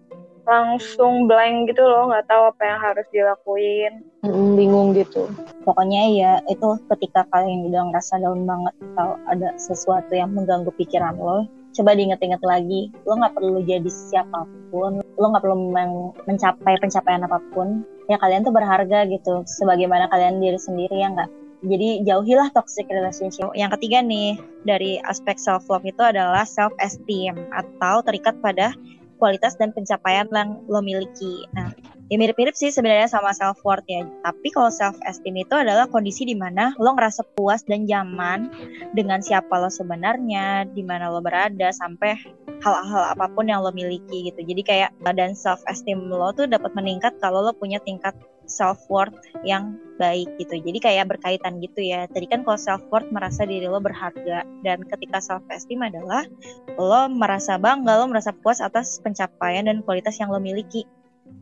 langsung 0.45 1.25
blank 1.25 1.73
gitu 1.73 1.81
loh 1.81 2.13
nggak 2.13 2.29
tahu 2.29 2.53
apa 2.53 2.63
yang 2.69 2.81
harus 2.81 3.07
dilakuin. 3.09 3.93
Bingung 4.29 4.93
gitu. 4.93 5.25
Pokoknya 5.65 6.03
ya 6.13 6.33
itu 6.53 6.77
ketika 6.93 7.25
kalian 7.33 7.73
udah 7.73 7.89
ngerasa 7.89 8.21
down 8.21 8.45
banget 8.45 8.75
atau 8.93 9.17
ada 9.33 9.57
sesuatu 9.57 10.13
yang 10.13 10.37
mengganggu 10.37 10.69
pikiran 10.77 11.17
lo 11.17 11.49
coba 11.75 11.91
diinget-inget 11.99 12.39
lagi 12.47 12.87
lo 13.03 13.19
nggak 13.19 13.35
perlu 13.35 13.59
jadi 13.67 13.91
siapa 13.91 14.47
pun 14.71 15.03
lo 15.03 15.27
nggak 15.27 15.43
perlu 15.43 15.75
men 15.75 16.13
mencapai 16.29 16.77
pencapaian 16.77 17.25
apa 17.25 17.41
pun. 17.57 17.81
Ya 18.13 18.21
kalian 18.21 18.45
tuh 18.45 18.53
berharga 18.53 19.09
gitu 19.09 19.49
sebagaimana 19.49 20.13
kalian 20.13 20.45
diri 20.45 20.61
sendiri 20.61 20.93
ya 20.93 21.09
nggak 21.09 21.44
jadi 21.65 22.05
jauhilah 22.05 22.53
toxic 22.53 22.87
relationship. 22.93 23.49
Yang 23.57 23.81
ketiga 23.81 24.05
nih 24.05 24.37
dari 24.69 25.01
aspek 25.09 25.41
self 25.41 25.67
love 25.73 25.85
itu 25.89 26.01
adalah 26.05 26.45
self 26.45 26.77
esteem 26.79 27.49
atau 27.57 28.05
terikat 28.05 28.37
pada 28.45 28.77
kualitas 29.17 29.57
dan 29.57 29.73
pencapaian 29.73 30.29
yang 30.29 30.61
lo 30.69 30.85
miliki. 30.85 31.49
Nah, 31.57 31.73
ya 32.13 32.21
mirip-mirip 32.21 32.53
sih 32.53 32.69
sebenarnya 32.69 33.09
sama 33.09 33.33
self 33.33 33.57
worth 33.65 33.87
ya. 33.89 34.05
Tapi 34.21 34.53
kalau 34.53 34.69
self 34.69 34.99
esteem 35.09 35.41
itu 35.41 35.55
adalah 35.57 35.89
kondisi 35.89 36.29
di 36.29 36.37
mana 36.37 36.77
lo 36.77 36.93
ngerasa 36.93 37.25
puas 37.33 37.65
dan 37.65 37.89
nyaman 37.89 38.53
dengan 38.93 39.25
siapa 39.25 39.57
lo 39.57 39.73
sebenarnya, 39.73 40.69
di 40.69 40.85
mana 40.85 41.09
lo 41.09 41.25
berada 41.25 41.73
sampai 41.73 42.19
hal-hal 42.61 43.17
apa 43.17 43.25
pun 43.33 43.49
yang 43.49 43.65
lo 43.65 43.73
miliki 43.73 44.29
gitu. 44.29 44.45
Jadi 44.45 44.61
kayak 44.61 44.91
dan 45.01 45.33
self 45.33 45.65
esteem 45.71 46.13
lo 46.13 46.35
tuh 46.37 46.45
dapat 46.45 46.77
meningkat 46.77 47.17
kalau 47.23 47.41
lo 47.41 47.57
punya 47.57 47.81
tingkat 47.81 48.13
self 48.47 48.81
worth 48.93 49.17
yang 49.43 49.77
baik 49.97 50.27
gitu. 50.43 50.59
Jadi 50.59 50.79
kayak 50.83 51.11
berkaitan 51.11 51.63
gitu 51.63 51.81
ya. 51.85 52.11
Tadi 52.11 52.27
kan 52.27 52.43
kalau 52.43 52.59
self 52.59 52.83
worth 52.91 53.09
merasa 53.15 53.47
diri 53.47 53.67
lo 53.71 53.79
berharga 53.79 54.43
dan 54.67 54.83
ketika 54.89 55.23
self 55.23 55.45
esteem 55.51 55.87
adalah 55.87 56.27
lo 56.75 57.07
merasa 57.11 57.57
bangga, 57.57 58.03
lo 58.03 58.11
merasa 58.11 58.35
puas 58.35 58.59
atas 58.59 58.99
pencapaian 59.01 59.67
dan 59.71 59.81
kualitas 59.87 60.19
yang 60.19 60.31
lo 60.31 60.43
miliki. 60.43 60.85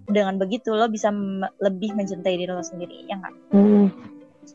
Dengan 0.07 0.37
begitu 0.37 0.75
lo 0.75 0.87
bisa 0.91 1.11
lebih 1.63 1.95
mencintai 1.97 2.35
diri 2.37 2.53
lo 2.53 2.63
sendiri, 2.63 3.09
ya 3.09 3.17
nggak? 3.19 3.35
Hmm. 3.55 3.87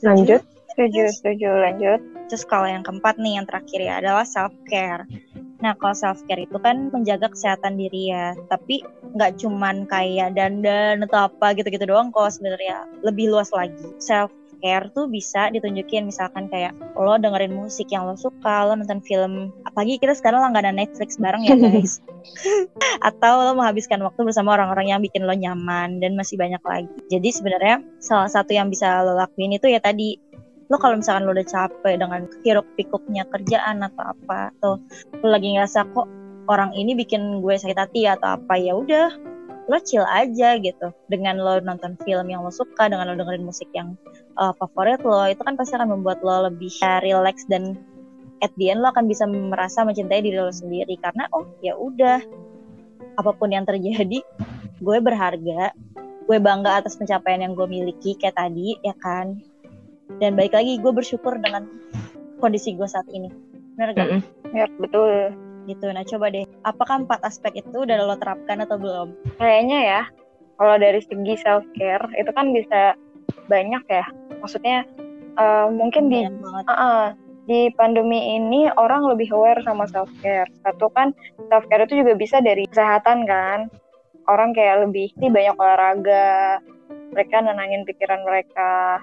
Lanjut. 0.04 0.41
Setuju, 0.78 1.10
setuju, 1.10 1.50
lanjut. 1.58 2.00
Terus 2.30 2.43
kalau 2.45 2.69
yang 2.69 2.86
keempat 2.86 3.17
nih 3.17 3.41
yang 3.41 3.50
terakhir 3.50 3.80
ya 3.82 3.98
adalah 3.98 4.22
self 4.30 4.54
care. 4.69 5.10
Nah, 5.58 5.74
kalau 5.78 5.96
self 5.98 6.22
care 6.30 6.46
itu 6.46 6.58
kan 6.62 6.93
menjaga 6.93 7.34
kesehatan 7.34 7.82
diri 7.82 8.13
ya, 8.13 8.38
tapi 8.50 8.86
nggak 9.17 9.41
cuman 9.41 9.89
kayak 9.89 10.38
dandan 10.38 11.02
atau 11.10 11.30
apa 11.32 11.58
gitu-gitu 11.58 11.89
doang 11.89 12.13
kok 12.13 12.30
sebenarnya 12.30 12.86
lebih 13.02 13.34
luas 13.34 13.50
lagi. 13.50 13.74
Self 13.98 14.30
care 14.62 14.89
tuh 14.93 15.06
bisa 15.10 15.50
ditunjukin 15.54 16.10
misalkan 16.10 16.50
kayak 16.50 16.74
lo 16.98 17.17
dengerin 17.17 17.54
musik 17.54 17.89
yang 17.93 18.10
lo 18.10 18.17
suka, 18.17 18.65
lo 18.65 18.74
nonton 18.78 19.02
film, 19.06 19.54
apalagi 19.65 20.02
kita 20.02 20.17
sekarang 20.17 20.41
langganan 20.41 20.78
Netflix 20.78 21.17
bareng 21.17 21.46
ya 21.46 21.56
guys. 21.58 22.02
Atau 23.08 23.46
lo 23.46 23.54
menghabiskan 23.58 24.02
waktu 24.02 24.22
bersama 24.26 24.58
orang-orang 24.58 24.93
yang 24.93 25.00
bikin 25.02 25.26
lo 25.26 25.34
nyaman 25.34 26.02
dan 26.02 26.17
masih 26.17 26.38
banyak 26.38 26.62
lagi. 26.62 26.89
Jadi 27.10 27.30
sebenarnya 27.34 27.82
salah 28.02 28.30
satu 28.30 28.54
yang 28.54 28.70
bisa 28.70 29.06
lo 29.06 29.17
lakuin 29.17 29.56
itu 29.58 29.70
ya 29.70 29.82
tadi 29.82 30.17
lo 30.67 30.75
kalau 30.75 30.99
misalkan 30.99 31.23
lo 31.23 31.32
udah 31.32 31.47
capek 31.47 31.95
dengan 31.95 32.27
hiruk 32.43 32.67
pikuknya 32.75 33.23
kerjaan 33.32 33.84
atau 33.84 34.03
apa 34.12 34.51
atau 34.60 34.71
lo 35.23 35.27
lagi 35.27 35.56
ngerasa 35.56 35.88
kok 35.95 36.08
orang 36.47 36.71
ini 36.75 36.95
bikin 36.95 37.43
gue 37.43 37.56
sakit 37.56 37.77
hati 37.77 38.08
atau 38.08 38.39
apa 38.39 38.53
ya 38.60 38.75
udah 38.75 39.12
lo 39.67 39.77
chill 39.84 40.08
aja 40.08 40.56
gitu. 40.60 40.95
Dengan 41.12 41.39
lo 41.43 41.60
nonton 41.60 41.99
film 42.08 42.32
yang 42.32 42.43
lo 42.43 42.51
suka 42.51 42.88
dengan 42.88 43.12
lo 43.12 43.19
dengerin 43.19 43.43
musik 43.43 43.67
yang 43.75 43.99
uh, 44.39 44.56
favorit 44.56 45.03
lo 45.03 45.27
itu 45.27 45.43
kan 45.43 45.60
pasti 45.60 45.75
akan 45.75 45.99
membuat 45.99 46.23
lo 46.23 46.47
lebih 46.47 46.71
relax 47.03 47.43
dan 47.51 47.75
at 48.39 48.51
the 48.56 48.71
end 48.71 48.80
lo 48.80 48.91
akan 48.95 49.12
bisa 49.12 49.27
merasa 49.27 49.84
mencintai 49.84 50.23
diri 50.23 50.39
lo 50.39 50.51
sendiri. 50.51 50.95
Karena 51.03 51.27
oh 51.36 51.43
ya 51.60 51.75
udah 51.75 52.23
apa 53.19 53.32
pun 53.36 53.51
yang 53.51 53.67
terjadi 53.67 54.23
gue 54.77 54.97
berharga 55.01 55.73
gue 56.27 56.38
bangga 56.43 56.84
atas 56.84 56.99
pencapaian 56.99 57.39
yang 57.39 57.53
gue 57.56 57.65
miliki 57.65 58.13
kayak 58.19 58.36
tadi 58.36 58.75
ya 58.84 58.93
kan 58.99 59.41
dan 60.20 60.34
baik 60.39 60.56
lagi 60.56 60.80
gue 60.80 60.91
bersyukur 60.91 61.36
dengan 61.39 61.67
kondisi 62.39 62.74
gue 62.74 62.88
saat 62.88 63.06
ini. 63.12 63.30
Benar 63.78 63.93
gak? 63.93 64.08
Mm 64.08 64.20
-hmm. 64.22 64.58
ya 64.58 64.65
betul. 64.80 65.13
Gitu. 65.67 65.86
Nah 65.91 66.04
coba 66.08 66.26
deh 66.32 66.46
apakah 66.63 67.04
empat 67.04 67.20
aspek 67.28 67.60
itu 67.60 67.76
udah 67.84 67.96
lo 68.08 68.15
terapkan 68.15 68.63
atau 68.63 68.80
belum? 68.80 69.12
Kayaknya 69.38 69.80
ya 69.84 70.02
kalau 70.58 70.76
dari 70.80 71.00
segi 71.04 71.36
self 71.38 71.65
care 71.76 72.08
itu 72.17 72.32
kan 72.32 72.56
bisa 72.56 72.96
banyak 73.52 73.84
ya. 73.91 74.06
Maksudnya 74.39 74.88
uh, 75.36 75.67
mungkin 75.70 76.10
di 76.10 76.24
uh, 76.24 76.72
uh, 76.72 77.06
di 77.48 77.72
pandemi 77.76 78.36
ini 78.36 78.67
orang 78.76 79.08
lebih 79.08 79.32
aware 79.32 79.63
sama 79.63 79.88
self 79.88 80.12
care 80.20 80.50
satu 80.67 80.91
kan 80.91 81.15
self 81.48 81.63
care 81.72 81.84
itu 81.84 82.00
juga 82.00 82.15
bisa 82.15 82.39
dari 82.39 82.63
kesehatan 82.65 83.28
kan. 83.28 83.67
Orang 84.28 84.52
kayak 84.52 84.88
lebih 84.88 85.12
sih 85.20 85.32
banyak 85.32 85.56
olahraga. 85.56 86.60
Mereka 87.15 87.39
nenangin 87.39 87.88
pikiran 87.88 88.28
mereka 88.28 89.00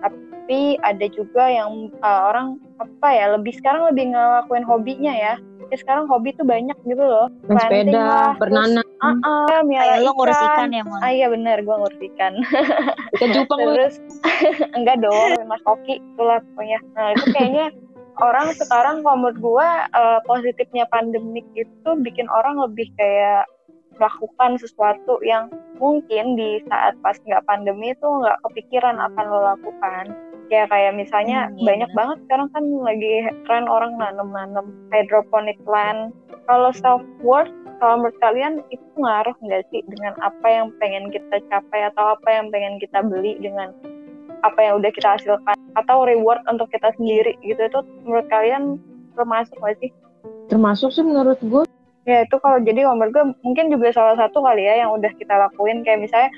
tapi 0.00 0.80
ada 0.82 1.06
juga 1.14 1.44
yang 1.46 1.94
uh, 2.02 2.20
orang 2.32 2.58
apa 2.82 3.08
ya 3.12 3.24
lebih 3.38 3.54
sekarang 3.54 3.86
lebih 3.92 4.10
ngelakuin 4.10 4.66
hobinya 4.66 5.14
ya. 5.14 5.34
Ya 5.70 5.76
sekarang 5.78 6.10
hobi 6.10 6.34
tuh 6.34 6.42
banyak 6.42 6.74
gitu 6.82 6.98
loh. 6.98 7.30
Sepeda 7.46 8.34
bernanam 8.42 8.82
ah 8.98 9.14
uh, 9.22 9.46
uh, 9.46 9.62
miara 9.62 10.02
lo 10.02 10.10
ngurus 10.18 10.34
ikan. 10.34 10.74
ya 10.74 10.82
ah 10.82 11.10
iya 11.14 11.30
benar 11.30 11.62
gue 11.62 11.70
ngurus 11.70 12.00
ikan. 12.10 12.42
Ikan 13.14 13.28
cupang 13.38 13.60
terus 13.78 13.94
enggak 14.76 14.98
dong 14.98 15.46
mas 15.46 15.62
koki 15.62 16.02
itulah 16.02 16.42
pokoknya. 16.42 16.78
Nah 16.98 17.14
itu 17.14 17.24
kayaknya 17.30 17.66
orang 18.18 18.50
sekarang 18.58 19.06
kalau 19.06 19.16
menurut 19.22 19.38
gue 19.38 19.68
uh, 19.94 20.18
positifnya 20.26 20.84
pandemik 20.90 21.46
itu 21.54 21.90
bikin 22.02 22.26
orang 22.28 22.58
lebih 22.60 22.90
kayak 22.98 23.46
melakukan 24.00 24.56
sesuatu 24.56 25.20
yang 25.20 25.52
mungkin 25.76 26.40
di 26.40 26.64
saat 26.72 26.96
pas 27.04 27.20
nggak 27.20 27.44
pandemi 27.44 27.92
itu 27.92 28.08
nggak 28.08 28.40
kepikiran 28.48 28.96
akan 28.96 29.24
lo 29.28 29.40
lakukan. 29.52 30.16
Ya 30.48 30.66
kayak 30.66 30.96
misalnya 30.96 31.52
hmm, 31.52 31.62
banyak 31.62 31.90
banget 31.94 32.18
sekarang 32.26 32.48
kan 32.56 32.64
lagi 32.82 33.28
tren 33.44 33.68
orang 33.68 33.94
nanam-nanam 34.00 34.72
hydroponic 34.88 35.60
plant. 35.68 36.16
Kalau 36.48 36.72
self 36.72 37.04
worth 37.20 37.52
kalau 37.78 38.00
menurut 38.00 38.18
kalian 38.20 38.64
itu 38.72 38.88
ngaruh 38.96 39.36
nggak 39.40 39.64
sih 39.70 39.84
dengan 39.86 40.16
apa 40.20 40.46
yang 40.48 40.72
pengen 40.80 41.12
kita 41.12 41.38
capai 41.52 41.88
atau 41.92 42.16
apa 42.16 42.28
yang 42.28 42.52
pengen 42.52 42.76
kita 42.80 43.00
beli 43.04 43.36
dengan 43.40 43.72
apa 44.40 44.58
yang 44.58 44.80
udah 44.80 44.90
kita 44.90 45.20
hasilkan? 45.20 45.56
Atau 45.76 46.08
reward 46.08 46.42
untuk 46.48 46.72
kita 46.72 46.90
sendiri 46.96 47.36
gitu 47.44 47.60
itu 47.60 47.80
menurut 48.04 48.26
kalian 48.32 48.80
termasuk 49.14 49.54
nggak 49.60 49.76
sih? 49.80 49.90
Termasuk 50.50 50.90
sih 50.90 51.04
menurut 51.06 51.38
gue 51.38 51.62
ya 52.10 52.26
itu 52.26 52.36
kalau 52.42 52.58
jadi 52.58 52.90
menurut 52.90 53.12
gue 53.14 53.24
mungkin 53.46 53.70
juga 53.70 53.94
salah 53.94 54.18
satu 54.18 54.42
kali 54.42 54.66
ya 54.66 54.82
yang 54.86 54.90
udah 54.98 55.10
kita 55.14 55.34
lakuin. 55.38 55.86
Kayak 55.86 56.10
misalnya 56.10 56.30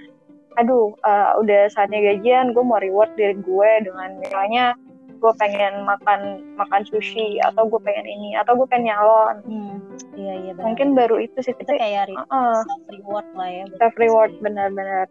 aduh 0.60 0.92
uh, 1.00 1.40
udah 1.40 1.72
saatnya 1.72 2.12
gajian 2.12 2.52
gue 2.52 2.60
mau 2.60 2.76
reward 2.76 3.08
diri 3.16 3.40
gue 3.40 3.70
dengan 3.88 4.20
misalnya 4.20 4.76
gue 5.22 5.32
pengen 5.38 5.86
makan 5.86 6.44
makan 6.58 6.82
sushi 6.84 7.40
atau 7.40 7.64
gue 7.70 7.80
pengen 7.80 8.04
ini 8.04 8.36
atau 8.36 8.52
gue 8.58 8.66
pengen 8.68 8.92
nyalon. 8.92 9.36
Hmm, 9.48 9.76
iya 10.18 10.34
iya 10.44 10.52
benar. 10.52 10.64
mungkin 10.68 10.88
baru 10.92 11.16
itu 11.24 11.38
sih. 11.40 11.56
Itu 11.56 11.72
kayak 11.72 12.12
uh, 12.28 12.60
self 12.66 12.84
reward 12.92 13.26
lah 13.32 13.48
ya 13.48 13.64
self 13.80 13.96
reward 13.96 14.32
benar-benar. 14.44 15.08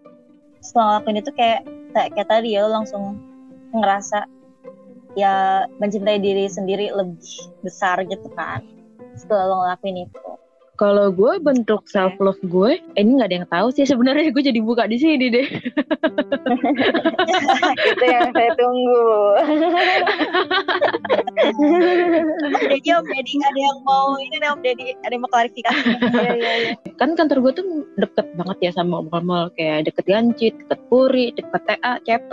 Setelah 0.62 1.02
ngelakuin 1.02 1.18
itu 1.26 1.32
kayak 1.34 1.60
kayak, 1.98 2.10
kayak 2.14 2.30
tadi 2.30 2.54
ya 2.54 2.70
lo 2.70 2.70
langsung 2.78 3.18
ngerasa 3.72 4.28
ya 5.16 5.66
mencintai 5.80 6.20
diri 6.24 6.48
sendiri 6.48 6.92
lebih 6.92 7.20
besar 7.64 8.04
gitu 8.08 8.28
kan 8.36 8.64
setelah 9.16 9.48
lo 9.48 9.56
ngelakuin 9.64 10.08
itu 10.08 10.28
Kalau 10.82 11.14
gue 11.14 11.38
bentuk 11.46 11.86
self 11.86 12.18
love 12.18 12.42
gue, 12.42 12.82
eh, 12.98 13.06
ini 13.06 13.22
nggak 13.22 13.30
ada 13.30 13.38
yang 13.38 13.50
tahu 13.54 13.70
sih 13.70 13.86
sebenarnya. 13.86 14.34
Gue 14.34 14.42
jadi 14.42 14.58
buka 14.66 14.90
di 14.90 14.98
sini 14.98 15.30
deh. 15.30 15.46
itu 17.94 18.06
yang 18.10 18.34
saya 18.34 18.50
tunggu. 18.58 19.06
Deddy, 22.66 22.90
Om 22.98 23.06
Deddy 23.06 23.34
ada 23.46 23.60
yang 23.62 23.78
mau 23.86 24.18
ini 24.18 24.42
nih 24.42 24.50
Om 24.50 24.60
Deddy 24.66 24.98
ada 25.06 25.14
yang 25.14 25.22
mau 25.22 25.30
klarifikasi? 25.30 25.86
Iya 26.18 26.32
iya 26.34 26.54
iya. 26.58 26.74
Kan 26.98 27.14
kantor 27.14 27.46
gue 27.46 27.62
tuh 27.62 27.66
deket 28.02 28.26
banget 28.34 28.58
ya 28.66 28.72
sama 28.74 29.06
mall-mall. 29.06 29.54
Kayak 29.54 29.94
deket 29.94 30.10
Gancit, 30.10 30.58
deket 30.66 30.82
Puri, 30.90 31.30
deket 31.38 31.62
TA, 31.70 32.02
CP, 32.02 32.32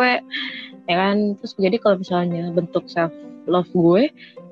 ya 0.88 0.94
kan. 0.96 1.36
Terus 1.36 1.52
jadi 1.60 1.76
kalau 1.76 2.00
misalnya 2.00 2.48
bentuk 2.56 2.88
self 2.88 3.12
love 3.44 3.68
gue, 3.76 4.08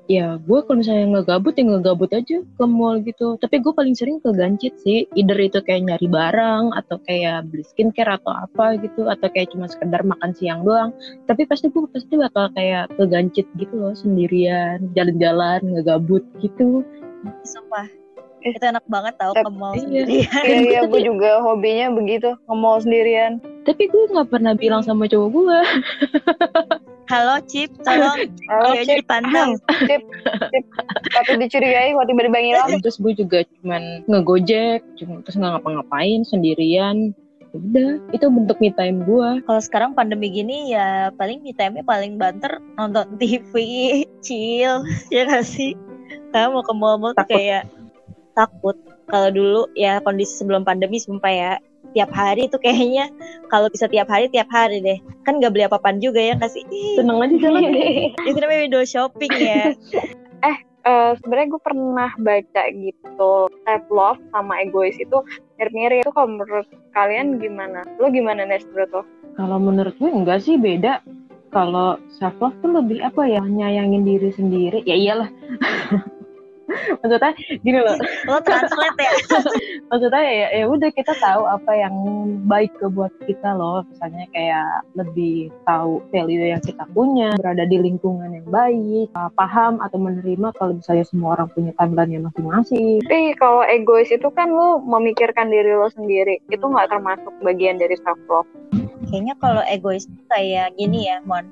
ya 0.06 0.38
gue 0.38 0.58
kalau 0.62 0.78
misalnya 0.78 1.18
nggak 1.18 1.26
gabut 1.30 1.54
ya 1.58 1.62
nggak 1.66 1.84
gabut 1.84 2.10
aja 2.14 2.36
ke 2.42 2.64
mall 2.64 2.96
gitu. 3.02 3.36
Tapi 3.42 3.56
gue 3.62 3.72
paling 3.74 3.94
sering 3.98 4.18
ke 4.22 4.30
Gancit 4.32 4.74
sih, 4.80 5.06
either 5.18 5.38
itu 5.38 5.58
kayak 5.62 5.82
nyari 5.86 6.06
barang 6.06 6.64
atau 6.74 6.96
kayak 7.02 7.50
beli 7.50 7.64
skincare 7.66 8.18
atau 8.18 8.32
apa 8.32 8.78
gitu, 8.80 9.10
atau 9.10 9.26
kayak 9.30 9.50
cuma 9.54 9.66
sekedar 9.66 10.02
makan 10.06 10.30
siang 10.34 10.62
doang. 10.62 10.94
Tapi 11.26 11.44
pasti 11.46 11.68
gue 11.70 11.84
pasti 11.90 12.14
bakal 12.14 12.50
kayak 12.54 12.94
ke 12.94 13.04
Gancit 13.10 13.46
gitu 13.58 13.74
loh 13.74 13.94
sendirian, 13.94 14.90
jalan-jalan 14.94 15.60
nggak 15.62 15.84
gabut 15.86 16.24
gitu. 16.38 16.86
sumpah 17.42 18.05
itu 18.44 18.62
enak 18.62 18.84
banget 18.86 19.14
tau 19.16 19.32
Tapi- 19.32 19.44
ke 19.46 19.50
mall 19.54 19.72
iya. 19.74 19.82
sendirian. 19.82 20.42
Iya 20.46 20.58
iya 20.60 20.80
gue 20.86 21.00
juga 21.02 21.30
hobinya 21.42 21.86
begitu 21.94 22.30
nge-mall 22.46 22.78
sendirian. 22.82 23.32
Tapi 23.64 23.82
gue 23.90 24.02
nggak 24.12 24.28
pernah 24.30 24.52
bilang 24.54 24.82
sama 24.84 25.08
cowok 25.08 25.28
gue. 25.32 25.60
halo 27.12 27.38
Cip 27.46 27.70
tolong. 27.86 28.18
Halo, 28.50 28.70
Cip. 28.82 29.02
dipantau 29.02 29.54
Cip, 29.88 30.02
Cip, 30.50 30.64
patut 31.14 31.36
dicurigai 31.38 31.94
kalau 31.94 32.06
tiba-tiba 32.06 32.38
ngilang. 32.42 32.68
terus 32.82 32.98
gue 32.98 33.12
juga 33.14 33.38
cuman 33.62 33.82
ngegojek 34.10 34.82
cuma 34.98 35.22
terus 35.22 35.36
nggak 35.38 35.52
ngapa-ngapain 35.58 36.22
sendirian. 36.26 37.14
Ya 37.54 37.62
udah 37.62 37.90
itu 38.12 38.26
bentuk 38.28 38.60
me 38.60 38.68
time 38.68 39.00
gue 39.08 39.40
kalau 39.48 39.62
sekarang 39.64 39.96
pandemi 39.96 40.28
gini 40.28 40.76
ya 40.76 41.08
paling 41.16 41.40
me 41.40 41.56
time-nya 41.56 41.88
paling 41.88 42.20
banter 42.20 42.60
nonton 42.76 43.16
TV 43.16 43.54
chill 44.20 44.84
ya 45.08 45.22
gak 45.24 45.46
sih? 45.46 45.72
Kamu 46.36 46.52
mau 46.52 46.62
ke 46.66 46.74
mall-mall 46.76 47.16
tuh 47.16 47.24
kayak 47.24 47.64
takut. 48.36 48.76
Kalau 49.08 49.32
dulu 49.32 49.60
ya 49.72 49.98
kondisi 50.04 50.36
sebelum 50.36 50.62
pandemi 50.62 51.00
sumpah 51.00 51.32
ya. 51.32 51.52
Tiap 51.94 52.12
hari 52.12 52.50
tuh 52.52 52.60
kayaknya 52.60 53.08
kalau 53.48 53.72
bisa 53.72 53.88
tiap 53.88 54.12
hari 54.12 54.28
tiap 54.28 54.52
hari 54.52 54.84
deh. 54.84 55.00
Kan 55.24 55.40
gak 55.40 55.56
beli 55.56 55.64
apa-apaan 55.64 55.96
juga 56.04 56.20
ya 56.20 56.36
kasih 56.36 56.60
seneng 57.00 57.24
aja 57.24 57.36
jalan 57.40 57.72
itu 58.28 58.36
namanya 58.36 58.60
window 58.68 58.84
shopping 58.84 59.32
ya. 59.32 59.72
Eh, 60.86 61.18
sebenarnya 61.18 61.50
gue 61.50 61.62
pernah 61.66 62.10
baca 62.22 62.62
gitu 62.70 63.50
self 63.50 63.86
love 63.90 64.22
sama 64.30 64.62
egois 64.62 64.94
itu 65.02 65.18
mirip-mirip. 65.58 66.06
Itu 66.06 66.14
kalau 66.14 66.38
menurut 66.38 66.70
kalian 66.94 67.42
gimana? 67.42 67.82
Lo 67.98 68.06
gimana 68.06 68.46
Nes 68.46 68.62
menurut 68.70 69.02
lo? 69.02 69.02
kalau 69.34 69.58
menurut 69.58 69.98
gue 69.98 70.06
enggak 70.06 70.46
sih 70.46 70.54
beda. 70.54 71.02
Kalau 71.50 71.98
self 72.22 72.38
love 72.38 72.54
tuh 72.62 72.70
lebih 72.70 73.02
apa 73.02 73.26
ya? 73.26 73.42
Nyayangin 73.42 74.06
diri 74.06 74.30
sendiri. 74.30 74.86
Ya 74.86 74.94
iyalah 74.94 75.26
maksudnya 77.00 77.30
gini 77.62 77.78
loh. 77.78 77.96
Lo 78.28 78.38
translate 78.42 78.98
ya. 78.98 79.12
Maksudnya 79.90 80.22
ya 80.22 80.48
ya 80.62 80.64
udah 80.66 80.90
kita 80.90 81.12
tahu 81.22 81.42
apa 81.46 81.72
yang 81.78 81.94
baik 82.46 82.74
ke 82.78 82.86
buat 82.90 83.12
kita 83.24 83.54
loh. 83.54 83.86
Misalnya 83.90 84.26
kayak 84.34 84.70
lebih 84.98 85.54
tahu 85.62 86.02
value 86.10 86.50
yang 86.50 86.62
kita 86.62 86.84
punya 86.90 87.38
berada 87.38 87.64
di 87.66 87.78
lingkungan 87.78 88.34
yang 88.34 88.48
baik 88.50 89.08
uh, 89.14 89.30
paham 89.38 89.78
atau 89.78 89.98
menerima 89.98 90.50
kalau 90.58 90.78
misalnya 90.78 91.06
semua 91.06 91.38
orang 91.38 91.48
punya 91.54 91.72
timeline 91.78 92.12
yang 92.12 92.24
masing-masing. 92.26 92.98
Tapi 93.06 93.34
kalau 93.38 93.62
egois 93.66 94.10
itu 94.10 94.28
kan 94.34 94.50
lo 94.50 94.82
memikirkan 94.82 95.50
diri 95.50 95.74
lo 95.74 95.86
sendiri, 95.90 96.42
itu 96.50 96.62
nggak 96.62 96.90
termasuk 96.90 97.32
bagian 97.42 97.78
dari 97.78 97.94
self 98.02 98.18
love. 98.26 98.48
kayaknya 99.06 99.38
kalau 99.38 99.62
egois 99.70 100.10
kayak 100.26 100.74
gini 100.74 101.06
ya 101.06 101.22
Mon 101.22 101.46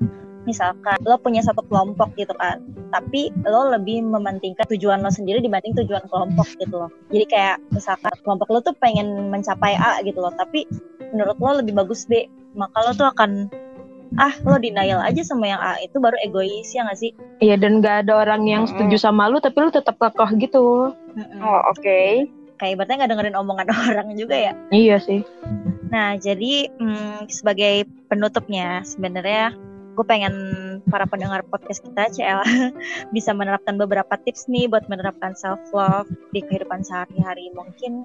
misalkan 0.44 0.96
lo 1.04 1.16
punya 1.20 1.40
satu 1.40 1.64
kelompok 1.66 2.12
gitu 2.16 2.32
kan 2.36 2.60
tapi 2.92 3.32
lo 3.44 3.72
lebih 3.72 4.04
mementingkan 4.04 4.64
tujuan 4.76 5.00
lo 5.00 5.10
sendiri 5.10 5.40
dibanding 5.40 5.76
tujuan 5.84 6.04
kelompok 6.08 6.46
gitu 6.60 6.84
loh 6.84 6.90
jadi 7.10 7.24
kayak 7.28 7.56
misalkan 7.72 8.12
kelompok 8.22 8.48
lo 8.52 8.60
tuh 8.60 8.76
pengen 8.78 9.32
mencapai 9.32 9.76
A 9.76 10.00
gitu 10.04 10.20
loh 10.20 10.32
tapi 10.36 10.68
menurut 11.12 11.36
lo 11.40 11.60
lebih 11.60 11.74
bagus 11.76 12.04
B 12.04 12.28
maka 12.54 12.84
lo 12.84 12.92
tuh 12.94 13.08
akan 13.08 13.48
ah 14.20 14.34
lo 14.46 14.56
denial 14.62 15.02
aja 15.02 15.26
sama 15.26 15.50
yang 15.50 15.58
A 15.58 15.80
itu 15.82 15.98
baru 15.98 16.14
egois 16.22 16.70
ya 16.70 16.86
gak 16.86 17.00
sih 17.00 17.10
Iya 17.42 17.58
dan 17.58 17.82
gak 17.82 18.06
ada 18.06 18.22
orang 18.22 18.46
yang 18.46 18.62
setuju 18.68 18.94
sama 19.00 19.26
lu 19.26 19.42
tapi 19.42 19.58
lu 19.58 19.74
tetap 19.74 19.98
kokoh 19.98 20.30
gitu. 20.38 20.94
Oh 21.42 21.60
oke. 21.70 22.28
kayak 22.54 22.78
ibaratnya 22.78 23.02
nggak 23.02 23.10
dengerin 23.10 23.38
omongan 23.42 23.66
orang 23.90 24.14
juga 24.14 24.38
ya 24.38 24.52
Iya 24.70 25.02
sih. 25.02 25.26
Nah, 25.90 26.18
jadi 26.18 26.70
mm, 26.74 27.30
sebagai 27.30 27.86
penutupnya 28.10 28.82
sebenarnya 28.82 29.54
gue 29.94 30.06
pengen 30.06 30.34
para 30.90 31.06
pendengar 31.06 31.46
podcast 31.46 31.80
kita 31.86 32.10
CL 32.10 32.42
bisa 33.16 33.30
menerapkan 33.30 33.78
beberapa 33.78 34.18
tips 34.18 34.50
nih 34.50 34.66
buat 34.66 34.90
menerapkan 34.90 35.38
self 35.38 35.62
love 35.70 36.10
di 36.34 36.42
kehidupan 36.42 36.82
sehari-hari. 36.82 37.54
Mungkin 37.54 38.02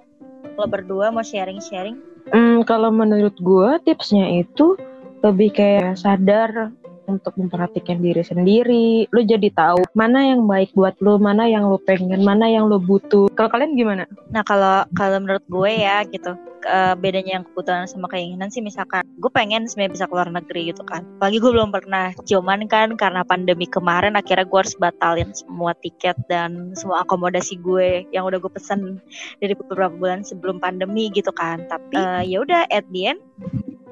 lo 0.55 0.65
berdua 0.69 1.09
mau 1.09 1.25
sharing-sharing? 1.25 1.97
Hmm, 2.29 2.61
kalau 2.63 2.93
menurut 2.93 3.33
gua 3.41 3.81
tipsnya 3.81 4.45
itu 4.45 4.77
lebih 5.25 5.51
kayak 5.51 5.99
sadar 5.99 6.71
untuk 7.09 7.33
memperhatikan 7.35 7.97
diri 7.97 8.21
sendiri. 8.21 9.09
Lu 9.09 9.21
jadi 9.25 9.49
tahu 9.49 9.81
mana 9.97 10.29
yang 10.29 10.45
baik 10.45 10.77
buat 10.77 10.93
lu, 11.01 11.17
mana 11.17 11.49
yang 11.49 11.65
lu 11.65 11.81
pengen, 11.81 12.21
mana 12.21 12.45
yang 12.45 12.69
lu 12.69 12.77
butuh. 12.77 13.33
Kalau 13.33 13.49
kalian 13.49 13.73
gimana? 13.73 14.05
Nah, 14.29 14.45
kalau 14.45 14.85
kalau 14.93 15.17
menurut 15.17 15.43
gue 15.49 15.71
ya 15.81 16.05
gitu, 16.05 16.37
ke- 16.61 16.95
bedanya 16.99 17.39
yang 17.39 17.45
kebutuhan 17.47 17.87
sama 17.87 18.11
keinginan 18.11 18.51
sih 18.51 18.59
misalkan 18.59 19.07
gue 19.17 19.31
pengen 19.31 19.65
sebenarnya 19.65 19.95
bisa 19.95 20.05
keluar 20.05 20.29
negeri 20.29 20.69
gitu 20.69 20.83
kan. 20.85 21.07
Apalagi 21.17 21.37
gue 21.41 21.51
belum 21.51 21.71
pernah, 21.73 22.13
cuman 22.27 22.67
kan 22.69 22.93
karena 22.99 23.21
pandemi 23.25 23.65
kemarin 23.65 24.13
akhirnya 24.19 24.45
gue 24.45 24.59
harus 24.59 24.75
batalin 24.77 25.31
semua 25.33 25.73
tiket 25.79 26.15
dan 26.27 26.75
semua 26.75 27.01
akomodasi 27.07 27.57
gue 27.63 28.05
yang 28.13 28.27
udah 28.27 28.37
gue 28.37 28.51
pesen 28.51 28.99
dari 29.39 29.55
beberapa 29.55 29.91
bulan 29.95 30.21
sebelum 30.21 30.59
pandemi 30.59 31.09
gitu 31.15 31.31
kan. 31.33 31.63
Tapi 31.65 31.95
eh, 31.95 32.23
ya 32.35 32.43
udah 32.43 32.67
at 32.69 32.85
the 32.91 33.15
end 33.15 33.21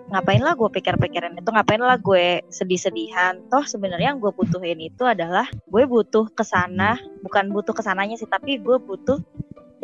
ngapain 0.07 0.39
lah 0.39 0.55
gue 0.55 0.69
pikir-pikirin 0.71 1.39
itu? 1.39 1.49
Ngapain 1.51 1.81
lah 1.83 1.99
gue 1.99 2.41
sedih-sedihan? 2.47 3.43
Toh 3.51 3.63
sebenarnya 3.67 4.15
yang 4.15 4.19
gue 4.23 4.31
butuhin 4.31 4.79
itu 4.79 5.03
adalah 5.03 5.47
gue 5.67 5.83
butuh 5.83 6.31
ke 6.31 6.43
sana. 6.47 6.95
Bukan 7.23 7.51
butuh 7.51 7.75
ke 7.75 7.83
sananya 7.83 8.15
sih 8.15 8.29
tapi 8.29 8.59
gue 8.59 8.77
butuh 8.79 9.19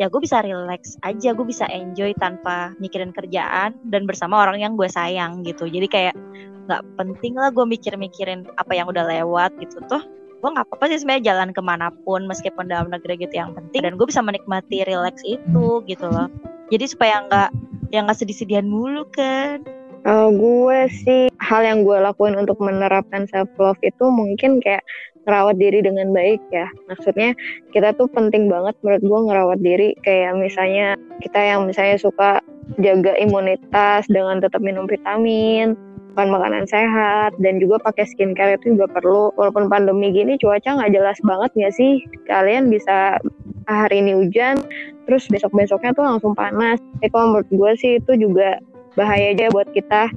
ya 0.00 0.08
gue 0.08 0.20
bisa 0.20 0.40
relax 0.40 0.96
aja. 1.04 1.36
Gue 1.36 1.44
bisa 1.44 1.68
enjoy 1.68 2.16
tanpa 2.16 2.72
mikirin 2.80 3.12
kerjaan 3.12 3.76
dan 3.92 4.08
bersama 4.08 4.40
orang 4.40 4.64
yang 4.64 4.72
gue 4.80 4.88
sayang 4.88 5.44
gitu. 5.44 5.68
Jadi 5.68 5.86
kayak 5.88 6.16
nggak 6.64 6.82
penting 6.96 7.36
lah 7.36 7.52
gue 7.52 7.64
mikir-mikirin 7.68 8.48
apa 8.56 8.72
yang 8.72 8.88
udah 8.88 9.04
lewat 9.04 9.52
gitu. 9.60 9.84
Tuh 9.84 10.00
gue 10.40 10.50
nggak 10.52 10.72
apa-apa 10.72 10.92
sih 10.92 11.00
sebenarnya 11.00 11.32
jalan 11.36 11.50
ke 11.52 11.60
mana 11.64 11.88
pun 12.04 12.24
meskipun 12.24 12.68
dalam 12.68 12.88
negeri 12.88 13.20
gitu 13.20 13.36
yang 13.36 13.52
penting. 13.52 13.84
Dan 13.84 14.00
gue 14.00 14.06
bisa 14.08 14.24
menikmati 14.24 14.88
relax 14.88 15.20
itu 15.28 15.84
gitu 15.84 16.06
loh. 16.08 16.32
Jadi 16.72 16.84
supaya 16.88 17.28
nggak 17.28 17.50
yang 17.92 18.08
nggak 18.08 18.18
sedih-sedihan 18.24 18.66
mulu 18.66 19.04
kan 19.12 19.62
Kalau 20.04 20.36
gue 20.36 20.78
sih 20.92 21.32
hal 21.40 21.64
yang 21.64 21.80
gue 21.80 21.96
lakuin 21.96 22.36
untuk 22.36 22.60
menerapkan 22.60 23.24
self 23.24 23.48
love 23.56 23.80
itu 23.80 24.04
mungkin 24.12 24.60
kayak 24.60 24.84
ngerawat 25.24 25.56
diri 25.56 25.80
dengan 25.80 26.12
baik 26.12 26.44
ya. 26.52 26.68
Maksudnya 26.92 27.32
kita 27.72 27.96
tuh 27.96 28.04
penting 28.12 28.52
banget 28.52 28.76
menurut 28.84 29.00
gue 29.00 29.20
ngerawat 29.32 29.58
diri 29.64 29.96
kayak 30.04 30.36
misalnya 30.36 31.00
kita 31.24 31.40
yang 31.40 31.64
misalnya 31.64 31.96
suka 31.96 32.44
jaga 32.84 33.16
imunitas 33.16 34.04
dengan 34.12 34.44
tetap 34.44 34.60
minum 34.60 34.84
vitamin, 34.84 35.72
makan 36.12 36.28
makanan 36.36 36.64
sehat 36.68 37.32
dan 37.40 37.56
juga 37.56 37.80
pakai 37.80 38.04
skincare 38.04 38.60
itu 38.60 38.76
juga 38.76 38.92
perlu. 38.92 39.32
Walaupun 39.40 39.72
pandemi 39.72 40.12
gini 40.12 40.36
cuaca 40.36 40.68
nggak 40.68 40.92
jelas 40.92 41.16
banget 41.24 41.50
nggak 41.56 41.74
sih? 41.74 42.04
Kalian 42.28 42.68
bisa 42.68 43.16
"Ah, 43.64 43.88
hari 43.88 44.04
ini 44.04 44.12
hujan, 44.12 44.60
terus 45.08 45.24
besok 45.32 45.56
besoknya 45.56 45.96
tuh 45.96 46.04
langsung 46.04 46.36
panas. 46.36 46.76
Tapi 47.00 47.08
kalau 47.08 47.32
menurut 47.32 47.48
gue 47.48 47.70
sih 47.80 47.92
itu 47.96 48.12
juga 48.20 48.60
bahaya 48.98 49.34
aja 49.34 49.50
buat 49.50 49.68
kita. 49.74 50.10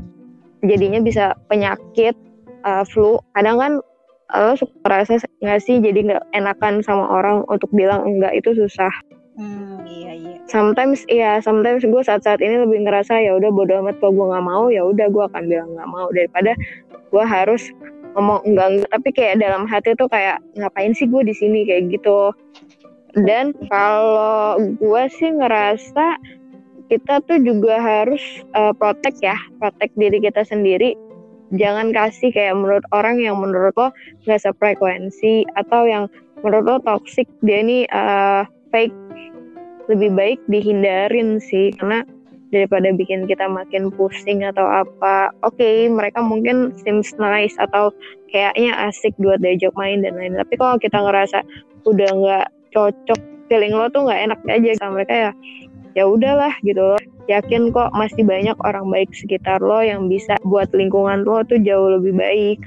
Jadinya 0.65 1.01
bisa 1.01 1.37
penyakit 1.49 2.17
uh, 2.65 2.81
flu. 2.85 3.21
Kadang 3.37 3.57
kan 3.61 3.73
lo 4.35 4.59
suka 4.59 4.75
rasa 4.83 5.23
nggak 5.39 5.61
sih 5.63 5.79
jadi 5.79 5.99
nggak 6.03 6.23
enakan 6.35 6.83
sama 6.83 7.07
orang 7.07 7.47
untuk 7.47 7.71
bilang 7.71 8.03
enggak 8.03 8.35
itu 8.35 8.51
susah. 8.57 8.91
Hmm 9.39 9.85
iya 9.87 10.11
iya. 10.11 10.35
Sometimes 10.51 11.07
iya 11.07 11.39
sometimes 11.39 11.85
gue 11.87 12.03
saat-saat 12.03 12.43
ini 12.43 12.59
lebih 12.59 12.83
ngerasa 12.83 13.23
ya 13.23 13.39
udah 13.39 13.49
bodo 13.53 13.79
amat 13.79 13.95
kalau 14.03 14.13
gue 14.19 14.25
nggak 14.35 14.45
mau 14.45 14.63
ya 14.67 14.83
udah 14.83 15.07
gue 15.07 15.23
akan 15.31 15.43
bilang 15.47 15.69
nggak 15.77 15.89
mau. 15.89 16.07
Daripada 16.11 16.51
gue 17.07 17.23
harus 17.23 17.71
ngomong 18.17 18.43
enggak 18.43 18.67
enggak. 18.67 18.89
Tapi 18.91 19.09
kayak 19.15 19.35
dalam 19.39 19.63
hati 19.63 19.95
tuh 19.95 20.09
kayak 20.11 20.43
ngapain 20.59 20.91
sih 20.91 21.07
gue 21.07 21.23
di 21.23 21.35
sini? 21.35 21.63
Kayak 21.63 21.95
gitu. 21.95 22.35
Dan 23.23 23.55
kalau 23.71 24.59
gue 24.59 25.03
sih 25.15 25.31
ngerasa 25.31 26.19
kita 26.87 27.23
tuh 27.27 27.39
juga 27.43 27.79
harus 27.79 28.21
uh, 28.55 28.71
protect 28.75 29.19
ya 29.23 29.37
protect 29.59 29.93
diri 29.95 30.19
kita 30.23 30.43
sendiri. 30.47 30.95
Jangan 31.55 31.95
kasih 31.95 32.35
kayak 32.35 32.59
menurut 32.59 32.83
orang 32.91 33.23
yang 33.23 33.39
menurut 33.39 33.71
lo 33.79 33.95
nggak 34.27 34.43
sefrekuensi 34.43 35.47
atau 35.55 35.87
yang 35.87 36.11
menurut 36.43 36.63
lo 36.67 36.75
toxic 36.83 37.27
dia 37.43 37.63
ini 37.63 37.87
uh, 37.91 38.43
fake. 38.71 38.95
Lebih 39.87 40.11
baik 40.19 40.39
dihindarin 40.51 41.39
sih 41.39 41.71
karena 41.79 42.03
daripada 42.51 42.91
bikin 42.91 43.23
kita 43.27 43.47
makin 43.47 43.87
pusing 43.95 44.43
atau 44.43 44.67
apa. 44.67 45.31
Oke 45.47 45.63
okay, 45.63 45.77
mereka 45.87 46.19
mungkin 46.19 46.75
seems 46.83 47.15
nice 47.15 47.55
atau 47.55 47.95
kayaknya 48.31 48.75
asik 48.91 49.15
buat 49.19 49.39
diajak 49.39 49.71
main 49.79 50.03
dan 50.03 50.19
lain 50.19 50.35
tapi 50.35 50.59
kalau 50.59 50.75
kita 50.77 50.99
ngerasa 50.99 51.39
udah 51.87 52.09
nggak 52.11 52.47
cocok 52.75 53.19
feeling 53.47 53.73
lo 53.73 53.87
tuh 53.87 54.03
nggak 54.05 54.21
enak 54.27 54.39
aja 54.51 54.71
sama 54.79 55.01
mereka 55.01 55.15
ya 55.15 55.31
ya 55.97 56.05
udahlah 56.05 56.53
gitu 56.61 56.77
loh. 56.77 57.01
Yakin 57.25 57.73
kok 57.73 57.89
masih 57.97 58.21
banyak 58.21 58.53
orang 58.61 58.85
baik 58.93 59.09
sekitar 59.17 59.57
lo 59.57 59.81
yang 59.81 60.05
bisa 60.05 60.37
buat 60.45 60.69
lingkungan 60.77 61.25
lo 61.25 61.41
tuh 61.49 61.57
jauh 61.57 61.97
lebih 61.97 62.13
baik. 62.13 62.61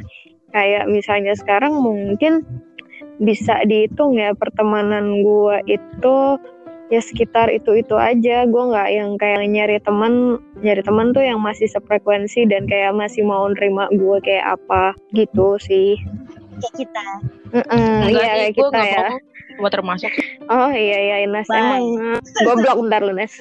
Kayak 0.51 0.91
misalnya 0.91 1.39
sekarang 1.39 1.79
mungkin 1.79 2.43
bisa 3.23 3.63
dihitung 3.71 4.19
ya 4.19 4.35
pertemanan 4.35 5.23
gue 5.23 5.57
itu 5.71 6.17
ya 6.91 6.99
sekitar 6.99 7.55
itu 7.55 7.79
itu 7.79 7.95
aja. 7.95 8.43
Gue 8.51 8.63
nggak 8.75 8.89
yang 8.91 9.15
kayak 9.15 9.47
nyari 9.47 9.79
teman 9.79 10.43
nyari 10.59 10.83
teman 10.83 11.15
tuh 11.15 11.23
yang 11.23 11.39
masih 11.39 11.71
sefrekuensi 11.71 12.51
dan 12.51 12.67
kayak 12.67 12.91
masih 12.99 13.23
mau 13.23 13.47
nerima 13.47 13.87
gue 13.95 14.19
kayak 14.27 14.59
apa 14.59 14.99
gitu 15.15 15.55
sih. 15.63 15.95
Kayak 16.59 16.75
kita. 16.75 17.09
Mm 17.51 17.63
-mm, 17.67 17.99
iya 18.11 18.31
kayak 18.35 18.53
kita 18.59 18.81
ya 18.83 19.07
gue 19.61 19.71
termasuk 19.71 20.13
oh 20.49 20.73
iya 20.73 20.99
iya 20.99 21.17
Ines 21.29 21.47
Bye. 21.47 21.61
emang 21.61 21.85
goblok 22.49 22.77
bentar 22.83 23.01
lu 23.05 23.13
Nes 23.13 23.37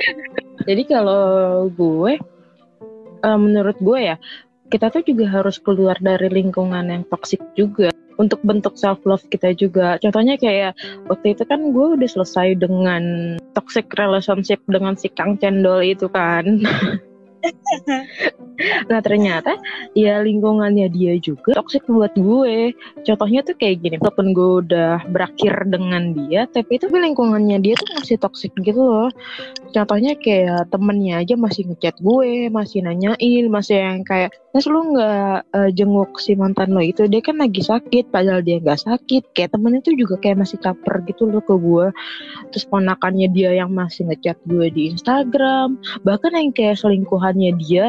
jadi 0.68 0.82
kalau 0.88 1.68
gue 1.70 2.16
uh, 3.22 3.38
menurut 3.38 3.76
gue 3.78 3.98
ya 4.00 4.16
kita 4.70 4.88
tuh 4.88 5.02
juga 5.02 5.26
harus 5.26 5.58
keluar 5.58 5.98
dari 5.98 6.30
lingkungan 6.30 6.86
yang 6.88 7.02
toksik 7.10 7.42
juga 7.58 7.90
untuk 8.20 8.38
bentuk 8.44 8.76
self 8.76 9.00
love 9.08 9.24
kita 9.32 9.56
juga. 9.56 9.96
Contohnya 9.98 10.36
kayak 10.36 10.76
waktu 11.08 11.34
itu 11.34 11.42
kan 11.48 11.72
gue 11.72 11.86
udah 11.96 12.06
selesai 12.06 12.54
dengan 12.60 13.34
toxic 13.56 13.88
relationship 13.96 14.60
dengan 14.68 14.94
si 14.94 15.08
Kang 15.08 15.40
Cendol 15.40 15.82
itu 15.82 16.06
kan. 16.06 16.44
nah 18.90 19.00
ternyata 19.00 19.56
ya 19.96 20.20
lingkungannya 20.20 20.92
dia 20.92 21.16
juga 21.16 21.56
toxic 21.56 21.84
buat 21.88 22.12
gue. 22.14 22.76
Contohnya 23.06 23.40
tuh 23.40 23.56
kayak 23.56 23.80
gini 23.80 23.96
walaupun 23.96 24.36
gue 24.36 24.50
udah 24.66 25.08
berakhir 25.08 25.64
dengan 25.68 26.12
dia 26.12 26.44
tapi 26.50 26.76
itu 26.76 26.86
lingkungannya 26.90 27.58
dia 27.62 27.74
tuh 27.76 27.88
masih 27.96 28.16
toxic 28.20 28.52
gitu 28.60 28.80
loh. 28.80 29.08
Contohnya 29.72 30.18
kayak 30.18 30.68
temennya 30.68 31.24
aja 31.24 31.34
masih 31.38 31.70
ngechat 31.72 31.96
gue 32.02 32.52
masih 32.52 32.84
nanyain 32.84 33.44
masih 33.48 33.76
yang 33.80 34.02
kayak 34.04 34.34
Terus 34.50 34.66
lu 34.66 34.80
nggak 34.94 35.36
uh, 35.54 35.70
jenguk 35.70 36.18
si 36.18 36.34
mantan 36.34 36.74
lo 36.74 36.82
itu 36.82 37.06
dia 37.06 37.22
kan 37.22 37.38
lagi 37.38 37.62
sakit 37.62 38.10
padahal 38.10 38.42
dia 38.42 38.58
nggak 38.58 38.82
sakit. 38.82 39.30
Kayak 39.30 39.54
temennya 39.54 39.80
tuh 39.86 39.94
juga 39.94 40.18
kayak 40.18 40.42
masih 40.42 40.58
caper 40.58 41.06
gitu 41.06 41.30
loh 41.30 41.42
ke 41.42 41.54
gue 41.54 41.86
terus 42.50 42.66
ponakannya 42.66 43.30
dia 43.30 43.54
yang 43.54 43.70
masih 43.70 44.10
ngechat 44.10 44.38
gue 44.46 44.66
di 44.74 44.90
Instagram. 44.90 45.78
Bahkan 46.02 46.30
yang 46.34 46.50
kayak 46.50 46.82
selingkuhannya 46.82 47.54
dia 47.62 47.88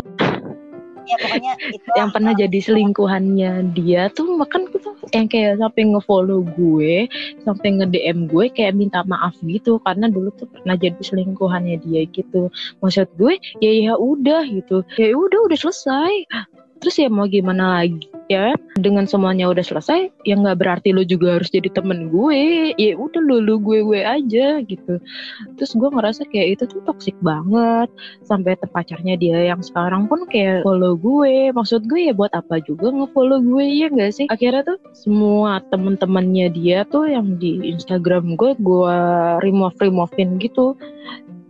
ya 1.07 1.15
pokoknya 1.17 1.53
itu 1.73 1.89
yang 1.97 2.09
pernah 2.13 2.33
jadi 2.37 2.59
selingkuhannya 2.61 3.51
dia 3.73 4.07
tuh 4.13 4.37
makan 4.37 4.69
tuh 4.69 4.95
yang 5.11 5.27
kayak 5.27 5.59
sampai 5.59 5.81
ngefollow 5.91 6.45
gue 6.55 7.09
sampai 7.43 7.67
nge 7.81 7.87
DM 7.91 8.29
gue 8.29 8.45
kayak 8.53 8.73
minta 8.77 9.01
maaf 9.03 9.35
gitu. 9.43 9.81
Karena 9.81 10.07
dulu 10.07 10.29
tuh 10.37 10.47
pernah 10.47 10.77
jadi 10.77 10.97
selingkuhannya 11.01 11.81
dia 11.83 12.05
gitu. 12.09 12.53
Maksud 12.79 13.09
gue 13.17 13.41
ya 13.59 13.71
ya 13.71 13.93
udah 13.97 14.45
gitu. 14.47 14.85
Ya 14.95 15.13
udah 15.17 15.39
udah 15.49 15.57
selesai 15.57 16.13
terus 16.81 16.97
ya 16.97 17.07
mau 17.07 17.29
gimana 17.29 17.85
lagi 17.85 18.09
ya? 18.31 18.55
Dengan 18.79 19.03
semuanya 19.03 19.51
udah 19.51 19.61
selesai 19.61 20.07
ya 20.23 20.35
nggak 20.39 20.57
berarti 20.63 20.95
lo 20.95 21.03
juga 21.03 21.37
harus 21.37 21.51
jadi 21.51 21.67
temen 21.67 22.07
gue. 22.07 22.71
Ya 22.79 22.95
udah 22.95 23.21
lo 23.21 23.37
lu 23.43 23.55
gue 23.59 23.83
gue 23.83 24.01
aja 24.01 24.63
gitu. 24.63 24.97
Terus 25.59 25.71
gue 25.75 25.89
ngerasa 25.91 26.23
kayak 26.31 26.57
itu 26.59 26.63
tuh 26.71 26.81
toksik 26.87 27.15
banget. 27.19 27.91
Sampai 28.23 28.55
terpacarnya 28.55 29.19
dia 29.19 29.51
yang 29.51 29.59
sekarang 29.59 30.07
pun 30.07 30.23
kayak 30.31 30.63
follow 30.63 30.95
gue. 30.95 31.51
Maksud 31.51 31.85
gue 31.91 32.09
ya 32.09 32.13
buat 32.15 32.31
apa 32.31 32.63
juga 32.63 32.89
ngefollow 32.89 33.43
gue 33.43 33.65
ya 33.67 33.87
nggak 33.91 34.11
sih? 34.15 34.25
Akhirnya 34.31 34.63
tuh 34.63 34.79
semua 34.95 35.59
temen-temennya 35.69 36.47
dia 36.55 36.87
tuh 36.87 37.11
yang 37.11 37.35
di 37.37 37.59
Instagram 37.67 38.39
gue 38.39 38.55
gue 38.57 38.97
remove 39.43 39.75
removein 39.83 40.39
gitu 40.39 40.79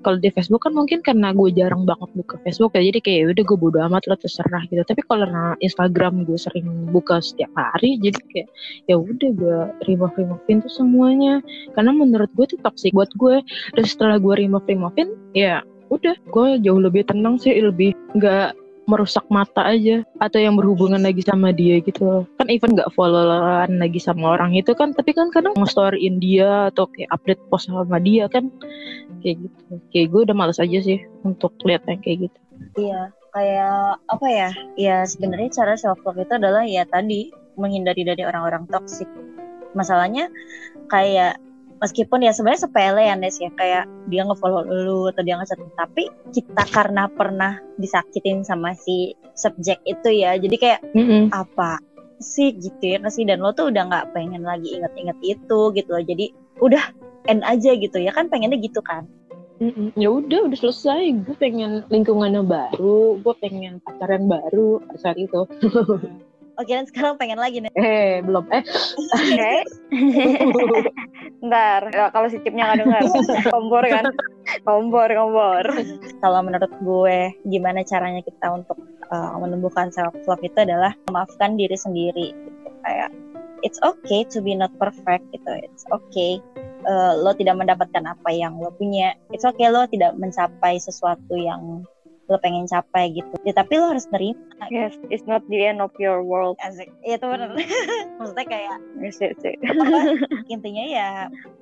kalau 0.02 0.18
di 0.18 0.30
Facebook 0.34 0.66
kan 0.66 0.74
mungkin 0.74 1.00
karena 1.06 1.34
gue 1.34 1.50
jarang 1.54 1.86
banget 1.86 2.10
buka 2.18 2.36
Facebook 2.46 2.74
ya 2.78 2.82
jadi 2.86 3.00
kayak 3.02 3.18
ya 3.18 3.26
udah 3.34 3.44
gue 3.46 3.58
bodo 3.58 3.78
amat 3.88 4.04
lah 4.10 4.18
terserah 4.18 4.64
gitu. 4.68 4.82
Tapi 4.82 5.02
kalau 5.06 5.26
Instagram 5.62 6.26
gue 6.26 6.38
sering 6.38 6.68
buka 6.92 7.22
setiap 7.22 7.50
hari 7.54 8.02
jadi 8.02 8.20
kayak 8.34 8.48
ya 8.90 8.96
udah 8.98 9.30
gue 9.34 9.58
remove 9.88 10.14
removein 10.18 10.60
tuh 10.62 10.74
semuanya. 10.74 11.40
Karena 11.78 11.94
menurut 11.94 12.30
gue 12.36 12.46
tuh 12.50 12.60
toxic 12.66 12.94
buat 12.94 13.10
gue. 13.18 13.40
Dan 13.78 13.84
setelah 13.86 14.18
gue 14.18 14.34
remove 14.36 14.66
removein 14.68 15.14
ya 15.38 15.62
udah 15.92 16.16
gue 16.32 16.48
jauh 16.64 16.80
lebih 16.80 17.04
tenang 17.04 17.36
sih 17.36 17.52
lebih 17.52 17.92
nggak 18.16 18.56
merusak 18.92 19.24
mata 19.32 19.64
aja 19.64 20.04
atau 20.20 20.40
yang 20.44 20.60
berhubungan 20.60 21.00
lagi 21.00 21.24
sama 21.24 21.56
dia 21.56 21.80
gitu. 21.80 22.28
Kan 22.36 22.48
even 22.52 22.76
nggak 22.76 22.92
followan 22.92 23.80
lagi 23.80 24.04
sama 24.04 24.36
orang 24.36 24.52
itu 24.52 24.76
kan 24.76 24.92
tapi 24.92 25.16
kan 25.16 25.32
kadang 25.32 25.56
nge-storyin 25.56 26.20
dia 26.20 26.68
atau 26.76 26.92
kayak 26.92 27.10
update 27.16 27.42
post 27.48 27.72
sama 27.72 27.98
dia 28.04 28.28
kan 28.28 28.52
kayak 29.24 29.48
gitu. 29.48 29.62
Kayak 29.96 30.08
gue 30.12 30.22
udah 30.28 30.36
males 30.36 30.60
aja 30.60 30.80
sih 30.84 31.00
untuk 31.24 31.56
lihat 31.64 31.88
yang 31.88 32.04
kayak 32.04 32.28
gitu. 32.28 32.40
Iya 32.76 33.02
kayak 33.32 34.04
apa 34.12 34.28
ya? 34.28 34.50
Ya 34.76 34.98
sebenarnya 35.08 35.50
cara 35.56 35.74
self 35.80 36.04
love 36.04 36.20
itu 36.20 36.36
adalah 36.36 36.68
ya 36.68 36.84
tadi 36.84 37.32
menghindari 37.56 38.04
dari 38.04 38.28
orang-orang 38.28 38.68
toksik 38.68 39.08
masalahnya 39.72 40.28
kayak 40.92 41.40
meskipun 41.82 42.24
ya 42.24 42.32
sebenarnya 42.32 42.70
sepele 42.70 43.02
ya 43.04 43.16
Nes 43.18 43.42
ya. 43.42 43.50
Kayak 43.58 43.90
dia 44.08 44.22
ngefollow 44.24 44.64
lu 44.70 45.10
atau 45.10 45.22
dia 45.26 45.36
ngechat 45.36 45.60
tapi 45.76 46.08
kita 46.32 46.64
karena 46.70 47.10
pernah 47.10 47.58
disakitin 47.82 48.46
sama 48.46 48.78
si 48.78 49.18
subjek 49.34 49.82
itu 49.90 50.10
ya 50.14 50.38
jadi 50.38 50.56
kayak 50.56 50.80
mm 50.94 51.04
-hmm. 51.04 51.24
apa 51.34 51.82
sih 52.22 52.54
gitu 52.54 52.96
ya 52.96 53.02
sih 53.10 53.26
dan 53.26 53.42
lo 53.42 53.52
tuh 53.52 53.74
udah 53.74 53.90
nggak 53.90 54.14
pengen 54.14 54.46
lagi 54.46 54.78
inget-inget 54.78 55.18
itu 55.26 55.60
gitu 55.74 55.90
loh. 55.90 56.04
Jadi 56.06 56.26
udah 56.62 56.84
end 57.28 57.42
aja 57.44 57.74
gitu 57.74 57.98
ya. 57.98 58.14
Kan 58.14 58.30
pengennya 58.30 58.62
gitu 58.62 58.80
kan? 58.80 59.10
Mm-mm. 59.62 59.94
ya 59.94 60.10
udah 60.10 60.50
udah 60.50 60.58
selesai. 60.58 61.22
Gue 61.22 61.38
pengen 61.38 61.86
lingkungannya 61.90 62.42
baru. 62.42 63.22
Gue 63.22 63.34
pengen 63.38 63.78
pacaran 63.82 64.26
baru. 64.26 64.82
Saat 64.98 65.22
itu 65.22 65.46
Oke, 66.60 66.72
dan 66.76 66.86
sekarang 66.88 67.16
pengen 67.16 67.40
lagi 67.40 67.64
nih. 67.64 67.72
Eh, 67.78 68.20
belum. 68.26 68.46
Eh. 68.52 68.64
Oke. 68.64 69.32
Okay. 69.32 69.58
Ntar, 71.48 71.82
ya, 71.92 72.12
kalau 72.12 72.28
si 72.28 72.38
chipnya 72.44 72.68
nggak 72.72 72.80
dengar. 72.84 73.02
kompor 73.54 73.84
kan? 73.88 74.06
Kompor, 74.68 75.10
kompor. 75.10 75.64
Kalau 76.20 76.40
menurut 76.44 76.72
gue, 76.84 77.18
gimana 77.48 77.82
caranya 77.88 78.22
kita 78.22 78.52
untuk 78.52 78.78
uh, 79.10 79.36
menumbuhkan 79.40 79.90
self 79.90 80.14
love 80.28 80.44
itu 80.44 80.58
adalah 80.60 80.92
memaafkan 81.08 81.56
diri 81.56 81.78
sendiri. 81.80 82.36
Gitu. 82.36 82.70
Kayak 82.84 83.10
it's 83.62 83.80
okay 83.82 84.28
to 84.28 84.42
be 84.42 84.58
not 84.58 84.74
perfect 84.78 85.24
gitu. 85.32 85.52
It's 85.62 85.86
okay 85.90 86.42
uh, 86.86 87.14
lo 87.18 87.34
tidak 87.38 87.58
mendapatkan 87.58 88.04
apa 88.06 88.30
yang 88.34 88.58
lo 88.58 88.74
punya. 88.74 89.14
It's 89.34 89.46
okay 89.46 89.70
lo 89.70 89.86
tidak 89.90 90.18
mencapai 90.18 90.82
sesuatu 90.82 91.38
yang 91.38 91.86
lo 92.32 92.40
pengen 92.40 92.66
capai 92.66 93.12
gitu. 93.12 93.36
Ya 93.44 93.52
tapi 93.52 93.76
lo 93.76 93.92
harus 93.92 94.08
nerima 94.10 94.40
yes 94.72 94.96
it's 95.12 95.28
not 95.28 95.44
the 95.52 95.60
end 95.60 95.84
of 95.84 95.92
your 96.00 96.24
world. 96.24 96.56
Asik. 96.64 96.88
ya 97.04 97.20
itu 97.20 97.26
benar 97.28 97.52
maksudnya 98.18 98.48
kayak 98.48 98.78
yes, 99.04 99.20
yes, 99.20 99.38
yes. 99.44 99.60
intinya 100.54 100.86
ya 100.88 101.10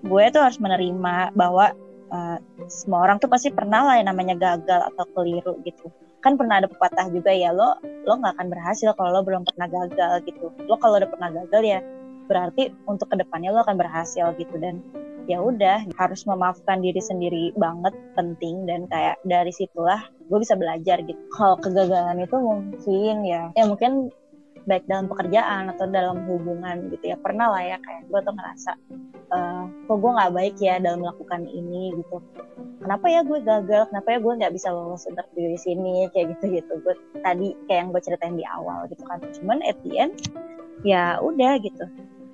gue 0.05 0.23
tuh 0.29 0.41
harus 0.45 0.61
menerima 0.61 1.33
bahwa 1.33 1.73
uh, 2.13 2.37
semua 2.69 3.09
orang 3.09 3.17
tuh 3.17 3.31
pasti 3.31 3.49
pernah 3.49 3.85
lah 3.85 3.95
yang 3.97 4.13
namanya 4.13 4.35
gagal 4.37 4.85
atau 4.93 5.05
keliru 5.17 5.57
gitu. 5.65 5.89
Kan 6.19 6.35
pernah 6.35 6.59
ada 6.59 6.67
pepatah 6.67 7.07
juga 7.09 7.31
ya 7.31 7.55
lo 7.55 7.79
lo 7.81 8.13
nggak 8.19 8.37
akan 8.37 8.47
berhasil 8.51 8.91
kalau 8.93 9.19
lo 9.19 9.21
belum 9.23 9.47
pernah 9.47 9.67
gagal 9.71 10.27
gitu. 10.27 10.51
Lo 10.67 10.75
kalau 10.77 10.99
udah 10.99 11.09
pernah 11.09 11.29
gagal 11.31 11.61
ya 11.63 11.79
berarti 12.29 12.69
untuk 12.85 13.09
ke 13.09 13.17
depannya 13.17 13.49
lo 13.49 13.65
akan 13.65 13.79
berhasil 13.79 14.29
gitu. 14.37 14.55
Dan 14.59 14.83
ya 15.25 15.41
udah 15.41 15.89
harus 15.97 16.23
memaafkan 16.23 16.79
diri 16.79 17.01
sendiri 17.01 17.51
banget 17.57 17.91
penting 18.15 18.63
dan 18.69 18.85
kayak 18.87 19.19
dari 19.25 19.51
situlah 19.51 19.99
gue 20.29 20.39
bisa 20.39 20.53
belajar 20.55 21.01
gitu. 21.03 21.19
Kalau 21.33 21.57
kegagalan 21.59 22.21
itu 22.21 22.37
mungkin 22.37 23.15
ya 23.25 23.49
ya 23.57 23.63
mungkin 23.65 24.13
baik 24.69 24.85
dalam 24.85 25.09
pekerjaan 25.09 25.73
atau 25.73 25.89
dalam 25.89 26.23
hubungan 26.29 26.93
gitu 26.93 27.13
ya. 27.13 27.17
Pernah 27.17 27.49
lah 27.49 27.63
ya 27.65 27.77
kayak 27.81 28.05
gue 28.07 28.19
tuh 28.21 28.33
ngerasa 28.37 28.71
uh, 29.33 29.63
kok 29.89 29.97
gue 29.97 30.11
nggak 30.13 30.33
baik 30.37 30.55
ya 30.61 30.75
dalam 30.77 31.01
melakukan 31.01 31.49
ini 31.49 31.97
gitu. 31.97 32.21
Kenapa 32.79 33.05
ya 33.09 33.21
gue 33.25 33.39
gagal? 33.41 33.89
Kenapa 33.89 34.07
ya 34.13 34.19
gue 34.21 34.33
nggak 34.39 34.53
bisa 34.53 34.69
lolos 34.71 35.09
interview 35.09 35.49
di 35.49 35.59
sini? 35.59 35.95
Kayak 36.13 36.37
gitu 36.37 36.61
gitu 36.61 36.73
gue 36.85 36.95
tadi 37.25 37.57
kayak 37.65 37.79
yang 37.85 37.89
gue 37.89 38.01
ceritain 38.05 38.35
di 38.37 38.45
awal 38.45 38.85
gitu 38.87 39.03
kan. 39.09 39.19
Cuman 39.41 39.59
at 39.65 39.77
the 39.81 39.93
end 39.97 40.15
ya 40.85 41.19
udah 41.19 41.59
gitu 41.59 41.85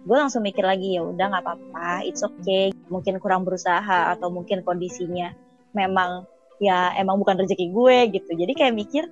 gue 0.05 0.17
langsung 0.17 0.45
mikir 0.45 0.61
lagi 0.61 0.95
ya 0.95 1.01
udah 1.01 1.25
nggak 1.33 1.43
apa-apa 1.43 2.05
it's 2.05 2.21
okay. 2.21 2.69
Mungkin 2.93 3.17
kurang 3.17 3.41
berusaha 3.41 4.13
atau 4.13 4.29
mungkin 4.29 4.61
kondisinya 4.61 5.33
memang 5.73 6.29
ya 6.61 6.93
emang 6.95 7.17
bukan 7.17 7.41
rezeki 7.41 7.73
gue 7.73 7.97
gitu. 8.13 8.31
Jadi 8.37 8.53
kayak 8.53 8.77
mikir 8.77 9.03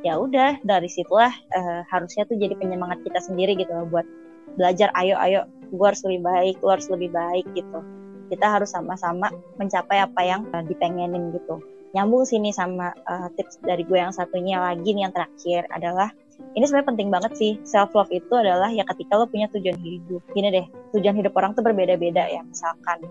ya 0.00 0.16
udah 0.16 0.60
dari 0.64 0.88
situlah 0.88 1.30
uh, 1.52 1.80
harusnya 1.92 2.24
tuh 2.24 2.40
jadi 2.40 2.56
penyemangat 2.56 3.04
kita 3.04 3.20
sendiri 3.20 3.56
gitu 3.56 3.72
loh 3.72 3.88
buat 3.88 4.06
belajar 4.56 4.88
ayo 4.96 5.16
ayo 5.20 5.44
gue 5.68 5.86
harus 5.86 6.02
lebih 6.04 6.20
baik 6.24 6.54
gue 6.64 6.72
harus 6.72 6.88
lebih 6.88 7.10
baik 7.12 7.46
gitu. 7.52 7.78
Kita 8.28 8.46
harus 8.48 8.72
sama-sama 8.72 9.28
mencapai 9.60 10.00
apa 10.00 10.20
yang 10.24 10.48
uh, 10.56 10.64
dipengenin 10.64 11.36
gitu. 11.36 11.60
Nyambung 11.92 12.24
sini 12.24 12.52
sama 12.52 12.92
uh, 13.04 13.28
tips 13.36 13.60
dari 13.64 13.84
gue 13.84 13.96
yang 14.00 14.12
satunya 14.12 14.60
lagi 14.60 14.96
nih 14.96 15.08
yang 15.08 15.12
terakhir 15.12 15.68
adalah 15.72 16.12
ini 16.56 16.64
sebenarnya 16.64 16.88
penting 16.90 17.08
banget 17.12 17.32
sih. 17.38 17.52
Self 17.62 17.94
love 17.94 18.10
itu 18.10 18.30
adalah 18.34 18.70
ya 18.72 18.82
ketika 18.82 19.18
lo 19.18 19.30
punya 19.30 19.46
tujuan 19.52 19.78
hidup. 19.78 20.22
Gini 20.32 20.48
deh 20.50 20.66
tujuan 20.96 21.14
hidup 21.18 21.34
orang 21.38 21.54
tuh 21.54 21.62
berbeda-beda 21.62 22.26
ya 22.26 22.42
misalkan. 22.42 23.04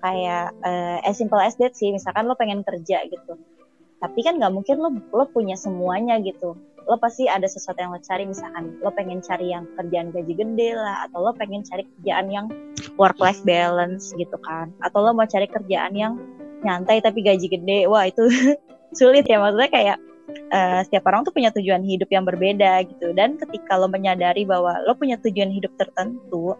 Kayak 0.00 0.56
uh, 0.64 0.98
as 1.04 1.20
simple 1.20 1.40
as 1.40 1.56
that 1.60 1.76
sih 1.76 1.92
misalkan 1.92 2.28
lo 2.28 2.36
pengen 2.36 2.64
kerja 2.64 3.04
gitu. 3.08 3.40
Tapi 4.00 4.20
kan 4.24 4.40
nggak 4.40 4.52
mungkin 4.52 4.76
lo 4.80 4.90
lo 5.12 5.24
punya 5.32 5.54
semuanya 5.56 6.20
gitu. 6.20 6.56
Lo 6.88 6.96
pasti 6.96 7.28
ada 7.28 7.44
sesuatu 7.44 7.78
yang 7.78 7.92
lo 7.92 8.00
cari 8.00 8.24
misalkan 8.24 8.80
lo 8.80 8.90
pengen 8.96 9.20
cari 9.20 9.52
yang 9.52 9.68
kerjaan 9.76 10.10
gaji 10.10 10.32
gede 10.36 10.70
lah 10.76 11.08
atau 11.08 11.24
lo 11.24 11.32
pengen 11.36 11.62
cari 11.62 11.84
kerjaan 11.84 12.26
yang 12.32 12.46
work 12.96 13.20
life 13.20 13.40
balance 13.44 14.12
gitu 14.16 14.36
kan. 14.40 14.72
Atau 14.80 15.04
lo 15.04 15.12
mau 15.12 15.28
cari 15.28 15.46
kerjaan 15.48 15.92
yang 15.96 16.20
nyantai 16.64 17.04
tapi 17.04 17.24
gaji 17.24 17.48
gede. 17.48 17.88
Wah 17.88 18.08
itu 18.08 18.24
sulit 18.98 19.28
ya. 19.28 19.36
Maksudnya 19.36 19.70
kayak 19.72 19.96
uh, 20.50 20.80
setiap 20.86 21.06
orang 21.10 21.26
tuh 21.26 21.32
punya 21.34 21.50
tujuan 21.54 21.82
hidup 21.82 22.08
yang 22.10 22.24
berbeda 22.26 22.84
gitu 22.86 23.12
dan 23.14 23.36
ketika 23.38 23.76
lo 23.78 23.90
menyadari 23.90 24.46
bahwa 24.46 24.78
lo 24.84 24.94
punya 24.96 25.18
tujuan 25.20 25.50
hidup 25.50 25.74
tertentu 25.76 26.56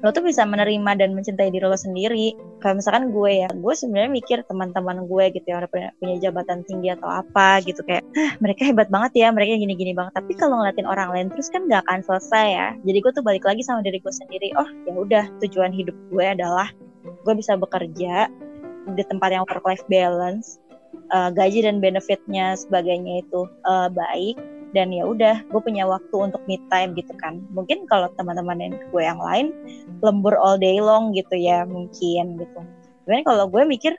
lo 0.00 0.08
tuh 0.16 0.24
bisa 0.24 0.48
menerima 0.48 0.96
dan 0.96 1.12
mencintai 1.12 1.52
diri 1.52 1.66
lo 1.68 1.76
sendiri. 1.76 2.32
Kayak 2.60 2.80
misalkan 2.80 3.12
gue 3.12 3.44
ya, 3.44 3.48
gue 3.52 3.74
sebenarnya 3.76 4.10
mikir 4.12 4.38
teman-teman 4.48 5.04
gue 5.04 5.24
gitu 5.36 5.46
yang 5.52 5.64
punya, 5.68 5.92
punya 6.00 6.16
jabatan 6.20 6.64
tinggi 6.64 6.88
atau 6.92 7.08
apa 7.08 7.60
gitu 7.64 7.84
kayak, 7.84 8.04
mereka 8.42 8.64
hebat 8.64 8.88
banget 8.88 9.12
ya, 9.16 9.28
mereka 9.28 9.60
gini-gini 9.60 9.92
banget. 9.92 10.16
Tapi 10.16 10.32
kalau 10.40 10.60
ngeliatin 10.60 10.88
orang 10.88 11.12
lain 11.12 11.28
terus 11.28 11.52
kan 11.52 11.68
gak 11.68 11.84
akan 11.84 12.00
selesai 12.04 12.46
ya. 12.48 12.68
Jadi 12.80 12.98
gue 13.00 13.12
tuh 13.12 13.24
balik 13.24 13.44
lagi 13.44 13.60
sama 13.60 13.84
diri 13.84 14.00
gue 14.00 14.12
sendiri. 14.12 14.48
Oh 14.56 14.68
ya 14.88 14.92
udah, 14.96 15.24
tujuan 15.44 15.72
hidup 15.72 15.96
gue 16.08 16.24
adalah 16.24 16.72
gue 17.04 17.34
bisa 17.36 17.56
bekerja 17.56 18.32
di 18.96 19.04
tempat 19.04 19.36
yang 19.36 19.44
work 19.44 19.64
life 19.68 19.84
balance, 19.92 20.56
uh, 21.12 21.30
gaji 21.34 21.66
dan 21.66 21.78
benefitnya 21.78 22.54
sebagainya 22.58 23.26
itu 23.26 23.46
uh, 23.66 23.90
baik 23.90 24.38
dan 24.70 24.94
ya 24.94 25.02
udah 25.02 25.42
gue 25.50 25.60
punya 25.62 25.82
waktu 25.86 26.14
untuk 26.14 26.42
me 26.46 26.58
time 26.70 26.94
gitu 26.94 27.10
kan. 27.18 27.42
Mungkin 27.54 27.90
kalau 27.90 28.10
teman-teman 28.14 28.58
yang 28.62 28.74
gue 28.78 29.02
yang 29.02 29.18
lain 29.18 29.50
lembur 30.02 30.38
all 30.38 30.56
day 30.56 30.78
long 30.78 31.10
gitu 31.14 31.34
ya 31.34 31.66
mungkin 31.66 32.38
gitu. 32.38 32.60
Tapi 33.06 33.26
kalau 33.26 33.50
gue 33.50 33.62
mikir 33.66 33.94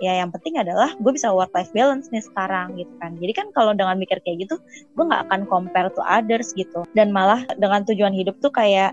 ya 0.00 0.16
yang 0.24 0.32
penting 0.32 0.56
adalah 0.56 0.96
gue 0.96 1.12
bisa 1.12 1.28
work 1.28 1.52
life 1.52 1.72
balance 1.72 2.08
nih 2.12 2.24
sekarang 2.24 2.76
gitu 2.76 2.92
kan. 3.00 3.16
Jadi 3.16 3.32
kan 3.32 3.46
kalau 3.56 3.72
dengan 3.72 3.96
mikir 3.96 4.20
kayak 4.20 4.44
gitu 4.48 4.60
gue 4.96 5.04
nggak 5.04 5.28
akan 5.28 5.48
compare 5.48 5.88
to 5.92 6.04
others 6.04 6.52
gitu. 6.52 6.84
Dan 6.92 7.12
malah 7.16 7.48
dengan 7.56 7.84
tujuan 7.88 8.12
hidup 8.12 8.36
tuh 8.44 8.52
kayak 8.52 8.92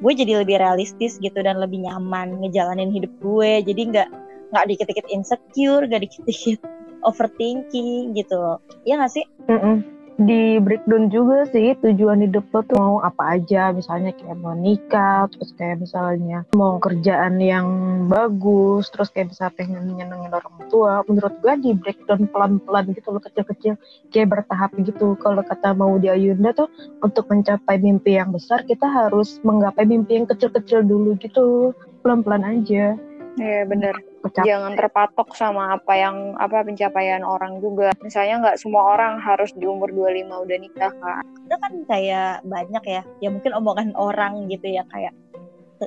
gue 0.00 0.12
jadi 0.12 0.42
lebih 0.44 0.60
realistis 0.60 1.20
gitu 1.20 1.38
dan 1.40 1.60
lebih 1.60 1.80
nyaman 1.80 2.40
ngejalanin 2.42 2.90
hidup 2.90 3.08
gue 3.22 3.62
jadi 3.62 3.82
nggak 3.94 4.08
nggak 4.52 4.64
dikit-dikit 4.68 5.06
insecure 5.08 5.86
gak 5.86 6.02
dikit-dikit 6.04 6.60
overthinking 7.04 8.16
gitu 8.16 8.58
ya 8.88 8.98
nggak 8.98 9.12
sih? 9.12 9.24
Mm 9.48 9.60
-mm 9.60 9.94
di 10.14 10.62
breakdown 10.62 11.10
juga 11.10 11.42
sih 11.50 11.74
tujuan 11.82 12.22
hidup 12.22 12.46
lo 12.54 12.62
tuh 12.62 12.78
mau 12.78 12.96
apa 13.02 13.38
aja. 13.38 13.74
Misalnya 13.74 14.14
kayak 14.14 14.38
mau 14.38 14.54
nikah 14.54 15.26
terus 15.34 15.50
kayak 15.58 15.82
misalnya 15.82 16.46
mau 16.54 16.78
kerjaan 16.78 17.42
yang 17.42 17.66
bagus 18.06 18.90
terus 18.94 19.10
kayak 19.10 19.34
bisa 19.34 19.50
pengen 19.58 19.90
orang 20.30 20.56
tua. 20.70 21.02
Menurut 21.10 21.34
gue 21.42 21.54
di 21.62 21.70
breakdown 21.74 22.30
pelan-pelan 22.30 22.94
gitu 22.94 23.08
lo 23.10 23.18
kecil-kecil 23.18 23.74
kayak 24.14 24.30
bertahap 24.30 24.70
gitu. 24.78 25.18
Kalau 25.18 25.42
kata 25.42 25.74
mau 25.74 25.98
di 25.98 26.06
Ayunda 26.06 26.54
tuh 26.54 26.70
untuk 27.02 27.26
mencapai 27.26 27.82
mimpi 27.82 28.14
yang 28.14 28.30
besar 28.30 28.62
kita 28.62 28.86
harus 28.86 29.42
menggapai 29.42 29.82
mimpi 29.82 30.22
yang 30.22 30.26
kecil-kecil 30.30 30.86
dulu 30.86 31.18
gitu. 31.18 31.74
Pelan-pelan 32.06 32.44
aja 32.44 33.00
Iya 33.34 33.66
bener. 33.66 33.94
Jangan 34.34 34.72
terpatok 34.78 35.34
sama 35.34 35.74
apa 35.74 35.92
yang 35.98 36.38
apa 36.38 36.62
pencapaian 36.62 37.26
orang 37.26 37.58
juga. 37.58 37.90
Misalnya 38.00 38.40
nggak 38.40 38.58
semua 38.62 38.94
orang 38.94 39.18
harus 39.18 39.50
di 39.58 39.66
umur 39.66 39.90
25 39.90 40.44
udah 40.46 40.58
nikah 40.58 40.92
kan. 41.02 41.24
Itu 41.44 41.56
kan 41.58 41.72
kayak 41.90 42.46
banyak 42.46 42.84
ya. 42.86 43.02
Ya 43.20 43.28
mungkin 43.34 43.52
omongan 43.58 43.90
orang 43.98 44.46
gitu 44.46 44.70
ya 44.70 44.86
kayak 44.88 45.12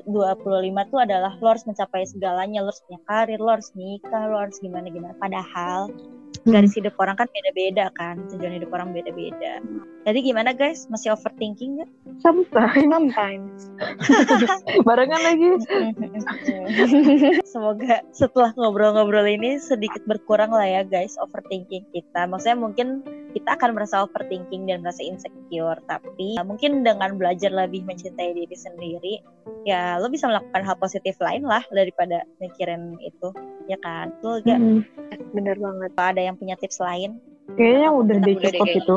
25 0.04 0.92
tuh 0.92 1.00
adalah 1.02 1.34
lo 1.40 1.48
harus 1.48 1.66
mencapai 1.66 2.04
segalanya, 2.06 2.62
lo 2.62 2.70
harus 2.70 2.84
punya 2.84 3.00
karir, 3.08 3.40
lo 3.40 3.50
harus 3.56 3.72
nikah, 3.74 4.24
lo 4.28 4.38
harus 4.44 4.60
gimana 4.60 4.88
gimana. 4.92 5.16
Padahal. 5.18 5.90
Garis 6.46 6.78
hidup 6.78 6.94
orang 7.02 7.18
kan 7.18 7.28
beda-beda 7.32 7.90
kan, 7.96 8.16
tujuan 8.30 8.60
hidup 8.60 8.70
orang 8.76 8.94
beda-beda. 8.94 9.64
Jadi 10.08 10.20
gimana 10.24 10.54
guys, 10.54 10.88
masih 10.88 11.16
overthinking 11.16 11.82
nggak? 11.82 11.90
Sometimes. 12.22 12.88
Sometimes. 12.88 13.60
Barengan 14.88 15.22
lagi. 15.22 15.50
Semoga 17.54 18.06
setelah 18.14 18.54
ngobrol-ngobrol 18.56 19.28
ini 19.28 19.60
sedikit 19.60 20.04
berkurang 20.06 20.54
lah 20.54 20.68
ya 20.68 20.82
guys 20.88 21.20
overthinking 21.20 21.84
kita. 21.92 22.30
Maksudnya 22.30 22.58
mungkin 22.60 22.88
kita 23.36 23.54
akan 23.54 23.78
merasa 23.78 24.02
overthinking 24.02 24.66
dan 24.66 24.82
merasa 24.82 25.06
insecure, 25.06 25.78
tapi 25.86 26.40
mungkin 26.42 26.82
dengan 26.82 27.20
belajar 27.20 27.54
lebih 27.54 27.86
mencintai 27.86 28.34
diri 28.34 28.58
sendiri, 28.58 29.14
ya 29.68 30.02
lo 30.02 30.10
bisa 30.10 30.26
melakukan 30.26 30.66
hal 30.66 30.78
positif 30.80 31.20
lain 31.22 31.46
lah 31.46 31.62
daripada 31.70 32.26
mikirin 32.42 32.98
itu, 33.04 33.30
ya 33.70 33.78
kan? 33.84 34.10
Tuh 34.26 34.42
gak? 34.42 34.58
Hmm. 34.58 34.82
Bener 35.38 35.60
banget. 35.60 35.92
Ada 35.94 36.22
yang 36.34 36.37
punya 36.38 36.56
tips 36.56 36.80
lain? 36.80 37.18
Kayaknya 37.56 37.90
udah 37.96 38.18
deh 38.20 38.36
cukup 38.44 38.68
itu. 38.68 38.94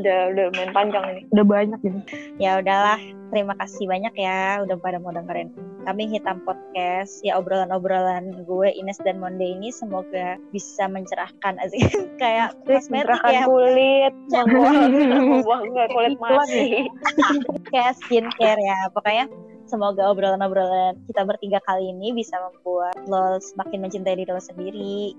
Udah 0.00 0.18
udah 0.32 0.46
main 0.56 0.70
panjang 0.72 1.04
ini. 1.12 1.22
Udah 1.28 1.44
banyak 1.44 1.80
ini. 1.84 2.00
Ya 2.40 2.56
udahlah, 2.56 2.96
terima 3.28 3.52
kasih 3.60 3.84
banyak 3.84 4.16
ya 4.16 4.64
udah 4.64 4.76
pada 4.80 4.96
mau 4.96 5.12
dengerin 5.12 5.52
kami 5.84 6.08
Hitam 6.08 6.40
Podcast. 6.42 7.20
Ya 7.20 7.36
obrolan-obrolan 7.36 8.48
gue 8.48 8.68
Ines 8.74 8.96
dan 9.04 9.20
Monde 9.20 9.44
ini 9.44 9.68
semoga 9.70 10.40
bisa 10.50 10.88
mencerahkan 10.88 11.56
asik 11.68 12.16
kayak 12.16 12.56
kosmetik 12.64 13.20
ya. 13.28 13.44
kulit, 13.44 14.14
membuang 14.32 15.70
kulit 15.92 16.16
mati. 16.16 16.88
kayak 17.72 17.92
skincare 18.00 18.60
ya. 18.60 18.88
Pokoknya 18.96 19.28
semoga 19.68 20.10
obrolan-obrolan 20.10 20.96
kita 21.06 21.28
bertiga 21.28 21.60
kali 21.62 21.92
ini 21.92 22.16
bisa 22.16 22.40
membuat 22.40 22.98
lo 23.04 23.36
semakin 23.36 23.84
mencintai 23.84 24.16
diri 24.16 24.30
lo 24.30 24.42
sendiri 24.42 25.14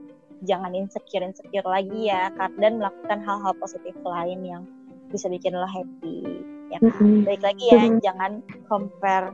jangan 0.46 0.76
insecure 0.78 1.26
insecure 1.26 1.66
lagi 1.66 2.12
ya 2.12 2.30
dan 2.62 2.78
melakukan 2.78 3.20
hal-hal 3.26 3.54
positif 3.58 3.96
lain 4.06 4.46
yang 4.46 4.64
bisa 5.10 5.32
bikin 5.32 5.56
lo 5.56 5.66
happy 5.66 6.44
ya 6.68 6.78
kan? 6.84 6.92
Mm-hmm. 6.92 7.24
baik 7.24 7.42
lagi 7.44 7.66
ya 7.72 7.80
mm-hmm. 7.80 8.04
jangan 8.04 8.32
compare 8.68 9.32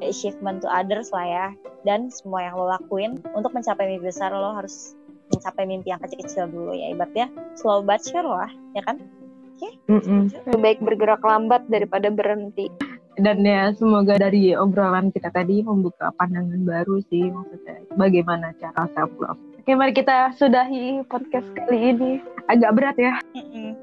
the 0.00 0.08
achievement 0.08 0.64
to 0.64 0.68
others 0.68 1.12
lah 1.12 1.26
ya 1.28 1.46
dan 1.84 2.08
semua 2.08 2.48
yang 2.48 2.56
lo 2.56 2.66
lakuin 2.72 3.20
untuk 3.36 3.52
mencapai 3.52 3.84
mimpi 3.84 4.08
besar 4.08 4.32
lo 4.32 4.56
harus 4.56 4.96
mencapai 5.30 5.68
mimpi 5.68 5.92
yang 5.92 6.00
kecil-kecil 6.02 6.48
dulu 6.50 6.72
ya 6.74 6.90
ibaratnya 6.90 7.28
slow 7.54 7.84
but 7.84 8.00
sure 8.00 8.24
lah 8.24 8.50
ya 8.72 8.82
kan 8.82 8.96
oke 8.98 9.60
okay? 9.60 9.72
mm-hmm. 9.92 10.20
lebih 10.48 10.60
baik 10.60 10.78
bergerak 10.80 11.22
lambat 11.22 11.62
daripada 11.68 12.08
berhenti 12.08 12.72
dan 13.20 13.44
ya 13.44 13.76
semoga 13.76 14.16
dari 14.16 14.56
obrolan 14.56 15.12
kita 15.12 15.28
tadi 15.28 15.60
membuka 15.60 16.08
pandangan 16.16 16.64
baru 16.64 17.04
sih 17.12 17.28
maksudnya 17.28 17.84
bagaimana 18.00 18.56
cara 18.56 18.88
self 18.96 19.12
love 19.20 19.49
Oke, 19.60 19.76
mari 19.76 19.92
kita 19.92 20.32
sudahi 20.40 21.04
podcast 21.04 21.44
kali 21.52 21.92
ini. 21.92 22.24
Agak 22.48 22.80
berat 22.80 22.96
ya. 22.96 23.20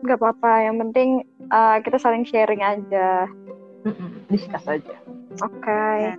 Gak 0.10 0.18
apa-apa, 0.18 0.66
yang 0.66 0.82
penting 0.82 1.22
uh, 1.54 1.78
kita 1.86 2.02
saling 2.02 2.26
sharing 2.26 2.66
aja. 2.66 3.30
Discuss 4.34 4.66
aja. 4.66 4.98
Oke. 5.46 5.62
Okay. 5.62 6.18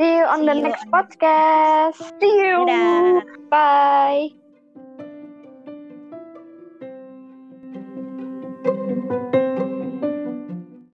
See 0.00 0.08
you 0.08 0.24
on 0.24 0.40
See 0.40 0.48
the 0.48 0.56
next 0.56 0.88
podcast. 0.88 2.00
See 2.16 2.32
you. 2.32 2.64
Dadah. 2.64 3.28
Bye. 3.52 4.43